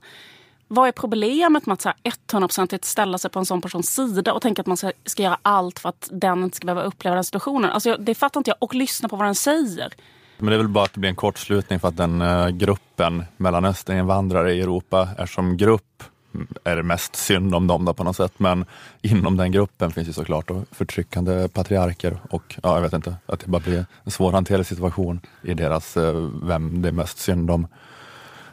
[0.67, 1.97] Vad är problemet med att så här
[2.31, 5.37] 100% ställa sig på en sån persons sida och tänka att man ska, ska göra
[5.41, 7.69] allt för att den inte ska behöva uppleva den situationen?
[7.71, 8.57] Alltså, jag- det fattar inte jag.
[8.59, 9.93] Och lyssna på vad den säger.
[10.37, 13.23] Men det är väl bara att det blir en kortslutning för att den eh, gruppen
[13.37, 16.03] Mellanösterninvandrare i Europa är som grupp
[16.63, 18.33] är det mest synd om dem då på något sätt.
[18.37, 18.65] Men
[19.01, 23.39] inom den gruppen finns ju såklart då förtryckande patriarker och ja, jag vet inte, att
[23.39, 27.67] det bara blir en svårhanterlig situation i deras eh, vem det är mest synd om.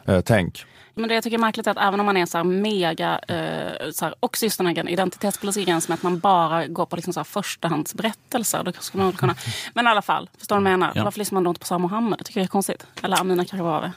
[0.05, 0.65] Eh, tänk.
[0.99, 3.19] Men det jag tycker är märkligt är att även om man är så här mega
[3.27, 8.63] eh, så här, identitetspolitisk gräns med att man bara går på liksom så här förstahandsberättelser.
[8.63, 9.35] Då skulle man kunna.
[9.73, 10.93] Men i alla fall, förstår du vad jag menar?
[10.95, 11.03] Ja.
[11.03, 12.19] Varför lyssnar man då inte på Sara Mohammed?
[12.19, 12.85] Det tycker jag är konstigt.
[13.01, 13.91] Eller Amina Karimove.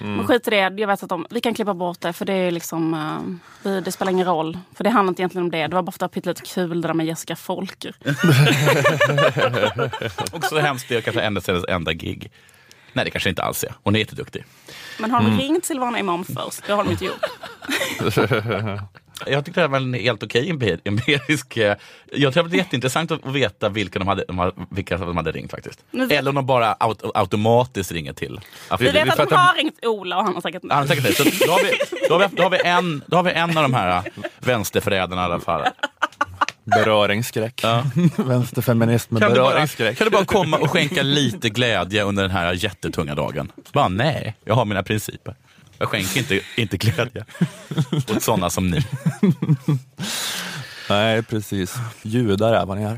[0.00, 0.16] Mm.
[0.16, 0.56] Men skit i det.
[0.56, 3.18] Jag vet att de, vi kan klippa bort det för det är liksom, eh,
[3.70, 4.58] vi, det spelar ingen roll.
[4.74, 5.66] För det handlar inte egentligen om det.
[5.66, 7.94] Det var bara för att det var lite kul det där med Jessica Folker.
[10.32, 12.30] Också hemskt, det är kanske hennes hennes enda gig.
[12.92, 13.74] Nej det kanske inte alls är.
[13.82, 14.44] Hon är jätteduktig.
[15.00, 15.38] Men har de Mm.
[15.38, 16.66] ringt Silvana Imam först?
[16.66, 17.24] Det har de inte gjort.
[19.26, 21.56] jag tyckte det var en helt okej emper- empirisk...
[21.56, 21.76] eh,
[22.12, 25.32] Jag tror det var jätteintressant att veta vilka de hade, de hade, vilka de hade
[25.32, 25.80] ringt faktiskt.
[26.10, 28.40] Eller om de bara aut- automatiskt ringer till.
[28.78, 30.88] Vi det- vet för att de har ringt Ola och han har säkert Ja, han
[30.88, 31.14] har säkert det.
[31.14, 31.72] Så då, har vi,
[32.08, 34.02] då, har vi, då, har vi en, då har vi en av de här
[34.38, 35.62] vänsterförrädarna i alla fall.
[36.64, 37.60] Beröringsskräck.
[37.62, 37.84] Ja.
[38.16, 39.98] Vänsterfeminist med Kan du, bara, beröringsskräck.
[39.98, 43.52] kan du bara komma och skänka lite glädje under den här jättetunga dagen?
[43.72, 45.34] Bara nej, jag har mina principer.
[45.84, 47.24] Jag skänker inte, inte glädje
[47.92, 48.80] åt sådana som ni.
[50.88, 51.74] Nej, precis.
[52.02, 52.96] Judar är vad ni är.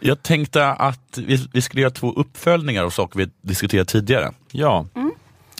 [0.00, 4.32] Jag tänkte att vi, vi skulle göra två uppföljningar av saker vi diskuterat tidigare.
[4.52, 4.86] Ja.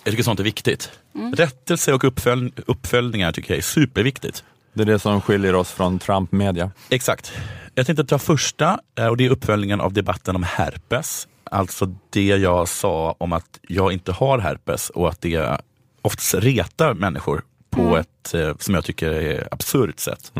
[0.04, 0.90] Jag tycker sånt är viktigt.
[1.14, 1.34] Mm.
[1.34, 4.44] Rättelse och uppfölj, uppföljningar tycker jag är superviktigt.
[4.72, 6.70] Det är det som skiljer oss från Trump-media.
[6.88, 7.32] Exakt.
[7.74, 11.28] Jag tänkte ta första eh, och det är uppföljningen av debatten om herpes.
[11.44, 15.60] Alltså det jag sa om att jag inte har herpes och att det
[16.02, 17.94] oftast retar människor på Mm.
[18.00, 20.32] ett eh, som jag tycker är absurt sätt.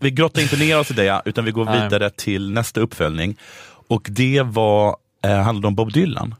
[0.00, 3.36] Vi grottar inte ner oss i det, utan vi går vidare till nästa uppföljning.
[3.88, 6.34] Och det var, eh, handlade om Bob Dylan.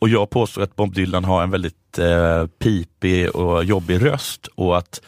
[0.00, 4.78] Och jag påstår att Bob Dylan har en väldigt eh, pipig och jobbig röst och
[4.78, 5.00] att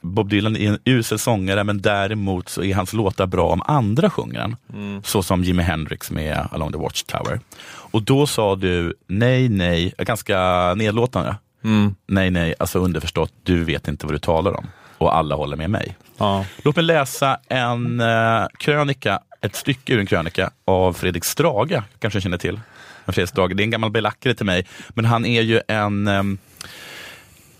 [0.00, 4.10] Bob Dylan är en usel sångare men däremot så är hans låtar bra om andra
[4.10, 4.56] sjunger.
[4.72, 5.02] Mm.
[5.02, 7.40] Så som Jimi Hendrix med Along the Watchtower.
[7.66, 11.36] Och då sa du nej, nej, ganska nedlåtande.
[11.64, 11.94] Mm.
[12.06, 14.66] Nej, nej, alltså underförstått, du vet inte vad du talar om.
[14.98, 15.96] Och alla håller med mig.
[16.18, 16.44] Ja.
[16.62, 22.20] Låt mig läsa en eh, krönika, ett stycke ur en krönika av Fredrik Strage, kanske
[22.20, 22.60] känner till.
[23.06, 26.38] Fredrik Strage, det är en gammal belackare till mig, men han är ju en em,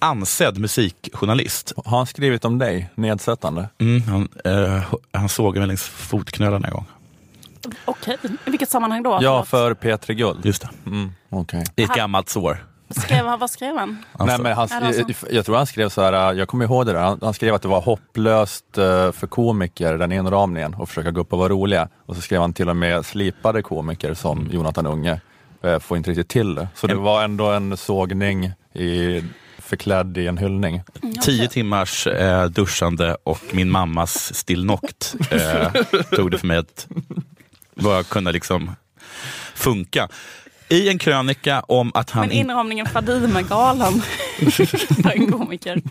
[0.01, 1.73] ansedd musikjournalist.
[1.85, 3.69] Har han skrivit om dig nedsättande?
[3.79, 4.83] Mm, han, eh,
[5.13, 6.87] han såg mig längs fotknölarna en gång.
[7.85, 9.19] Okej, i vilket sammanhang då?
[9.23, 10.47] Ja, för P3 Guld.
[10.47, 10.69] Just det.
[10.87, 11.65] Mm, okej.
[11.75, 12.67] Det är ett gammalt sår.
[12.91, 14.05] Skrev, han- vad skrev han?
[14.19, 17.01] Nej, men han, jag, jag tror han skrev så här, jag kommer ihåg det där,
[17.01, 21.21] han, han skrev att det var hopplöst eh, för komiker, den inramningen, och försöka gå
[21.21, 21.89] upp och vara roliga.
[22.07, 25.21] Och så skrev han till och med slipade komiker som Jonathan Unge,
[25.63, 26.69] eh, får inte riktigt till det.
[26.75, 29.23] Så det var ändå en sågning i,
[29.71, 30.83] förklädd i en hyllning.
[31.23, 35.73] Tio timmars eh, duschande och min mammas stillnokt eh,
[36.11, 36.87] tog det för mig att
[37.75, 38.71] bara kunna liksom
[39.55, 40.09] funka.
[40.71, 44.03] I en krönika om att han Men inramningen Fadime-galan
[45.03, 45.83] för en komiker.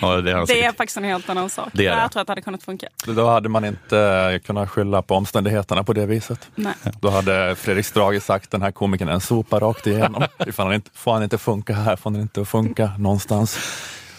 [0.00, 1.68] Ja, det, han Det är faktiskt en helt annan sak.
[1.72, 2.02] Det är det.
[2.02, 2.88] Jag tror att det hade kunnat funka.
[3.06, 6.48] Då hade man inte eh, kunnat skylla på omständigheterna på det viset.
[6.54, 6.74] Nej.
[7.00, 10.24] Då hade Fredrik Strage sagt den här komikern är en sopa rakt igenom.
[10.46, 13.58] Ifall han inte, får han inte funka här får han inte funka någonstans.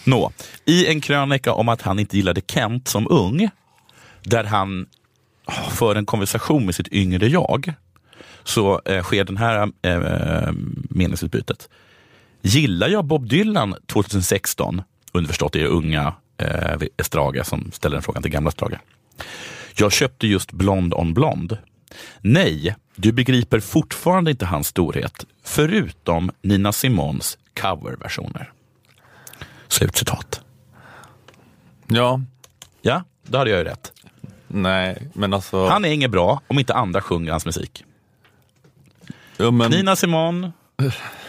[0.04, 0.32] Nå,
[0.64, 3.50] i en krönika om att han inte gillade Kent som ung,
[4.22, 4.86] där han
[5.70, 7.74] för en konversation med sitt yngre jag,
[8.44, 10.52] så eh, sker den här eh,
[10.90, 11.68] meningsutbytet.
[12.42, 14.82] Gillar jag Bob Dylan 2016?
[15.12, 18.78] Underförstått är det unga eh, Strage som ställer den frågan till gamla Strage.
[19.74, 21.58] Jag köpte just Blond on Blond.
[22.20, 28.52] Nej, du begriper fortfarande inte hans storhet, förutom Nina Simons coverversioner.
[29.68, 30.40] Slutcitat.
[31.86, 32.20] Ja.
[32.82, 33.92] Ja, då hade jag ju rätt.
[34.48, 35.66] Nej, men alltså...
[35.66, 37.84] Han är inget bra om inte andra sjunger hans musik.
[39.40, 39.70] Jo, men...
[39.70, 40.52] Nina Simone,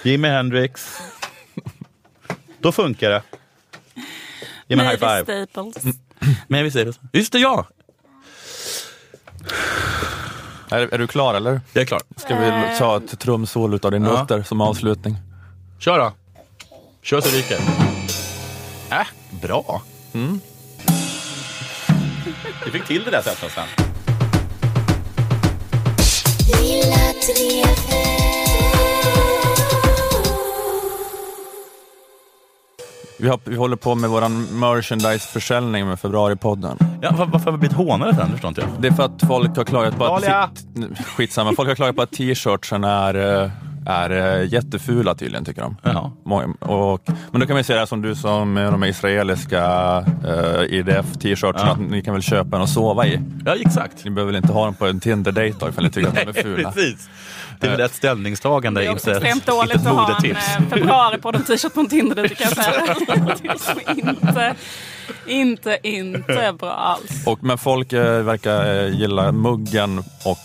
[0.03, 0.97] Jimi Hendrix.
[2.59, 3.21] Då funkar det.
[4.67, 5.45] Ge mig en high five.
[5.47, 5.95] Staples.
[6.47, 6.99] Mavis Staples.
[7.13, 7.67] Just det, ja!
[10.69, 11.61] Är, är du klar eller?
[11.73, 12.01] Jag är klar.
[12.15, 14.09] Ska vi ta ett trumsolo av din Ja.
[14.09, 15.17] dotter som avslutning?
[15.79, 16.13] Kör då.
[17.01, 17.57] Kör så det ryker.
[18.91, 19.07] Äh,
[19.41, 19.81] bra.
[20.13, 20.39] Mm.
[22.65, 23.90] Vi fick till det där sättet sen.
[33.21, 36.77] Vi, har, vi håller på med våran merchandise-försäljning med februaripodden.
[37.01, 38.11] Ja, var, varför har vi blivit hånade?
[38.11, 38.69] Det förstår inte jag.
[38.81, 40.23] Det är för att folk har klagat på att...
[41.05, 43.51] Skitsamma, folk har klagat på att t-shirtsen är eh,
[43.85, 45.77] är eh, jättefula tydligen tycker de.
[45.83, 46.11] Ja.
[46.59, 47.01] Och,
[47.31, 49.65] men då kan vi säga som du sa med de israeliska
[50.27, 51.71] eh, IDF-t-shirtarna, Ja.
[51.71, 53.19] att ni kan väl köpa en och sova i.
[53.45, 54.05] Ja, exakt.
[54.05, 56.21] Ni behöver väl inte ha dem på en Tinder-date då ifall ni tycker att de
[56.21, 56.71] är fula.
[56.71, 57.09] Precis.
[57.59, 60.05] Det är väl ett ställningstagande, Det är också inte, extremt inte dåligt ett att ha
[60.07, 60.55] en modetips.
[60.57, 62.95] eh, februari på en t-shirt på en Tinder, det kan jag säga.
[64.15, 64.55] inte,
[65.27, 67.27] inte, inte bra alls.
[67.27, 70.39] Och, men folk eh, verkar eh, gilla muggen och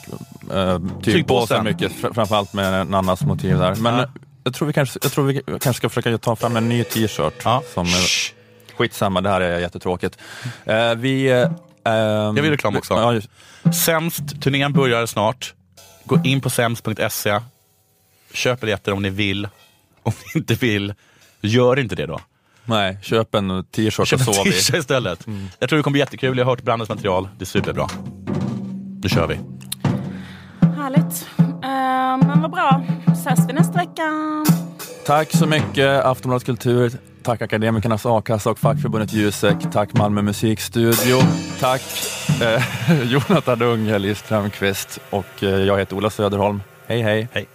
[0.55, 1.65] eh, Tygpåsen.
[1.65, 3.75] mycket, fr- framförallt med Nannas motiv där.
[3.75, 4.07] Men Ja.
[4.45, 7.43] jag, tror vi kanske, jag tror vi kanske ska försöka ta fram en ny t-shirt.
[7.75, 8.33] Som, är-
[8.77, 10.19] skitsamma, det här är jättetråkigt.
[10.65, 11.49] Eh, vi, eh,
[11.85, 12.95] Jag vill reklam också.
[12.95, 13.29] Ja, just-
[13.85, 15.55] Sämst, turnén börjar snart.
[16.05, 17.41] Gå in på sämst.se.
[18.33, 19.49] Köp biljetter om ni vill.
[20.03, 20.95] Om ni inte vill,
[21.41, 22.21] gör inte det då.
[22.65, 24.51] Nej, köp en t-shirt och sov i.
[24.79, 25.27] istället.
[25.59, 26.39] Jag tror det kommer bli jättekul.
[26.39, 27.29] Jag har hört Brandens material.
[27.39, 27.89] Det är superbra.
[29.03, 29.39] Nu kör vi.
[30.87, 31.29] Härligt.
[31.39, 32.83] Eh, men vad bra.
[33.13, 34.03] Ses vi nästa vecka.
[35.07, 36.93] Tack så mycket Aftonbladet Kultur.
[37.23, 39.57] Tack Akademikernas A-kassa och fackförbundet Jusek.
[39.73, 41.17] Tack Malmö musikstudio.
[41.61, 41.83] Tack
[42.43, 46.63] eh, Jonathan Unge, Liz Strömqvist och eh, jag heter Ola Söderholm.
[46.87, 47.29] Hej hej.
[47.33, 47.47] Hej.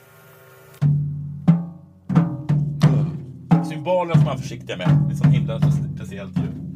[3.69, 5.05] Symbolen ska man vara försiktig med.
[5.07, 5.61] Det är så himla
[5.95, 6.70] speciellt ljud.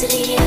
[0.00, 0.39] City.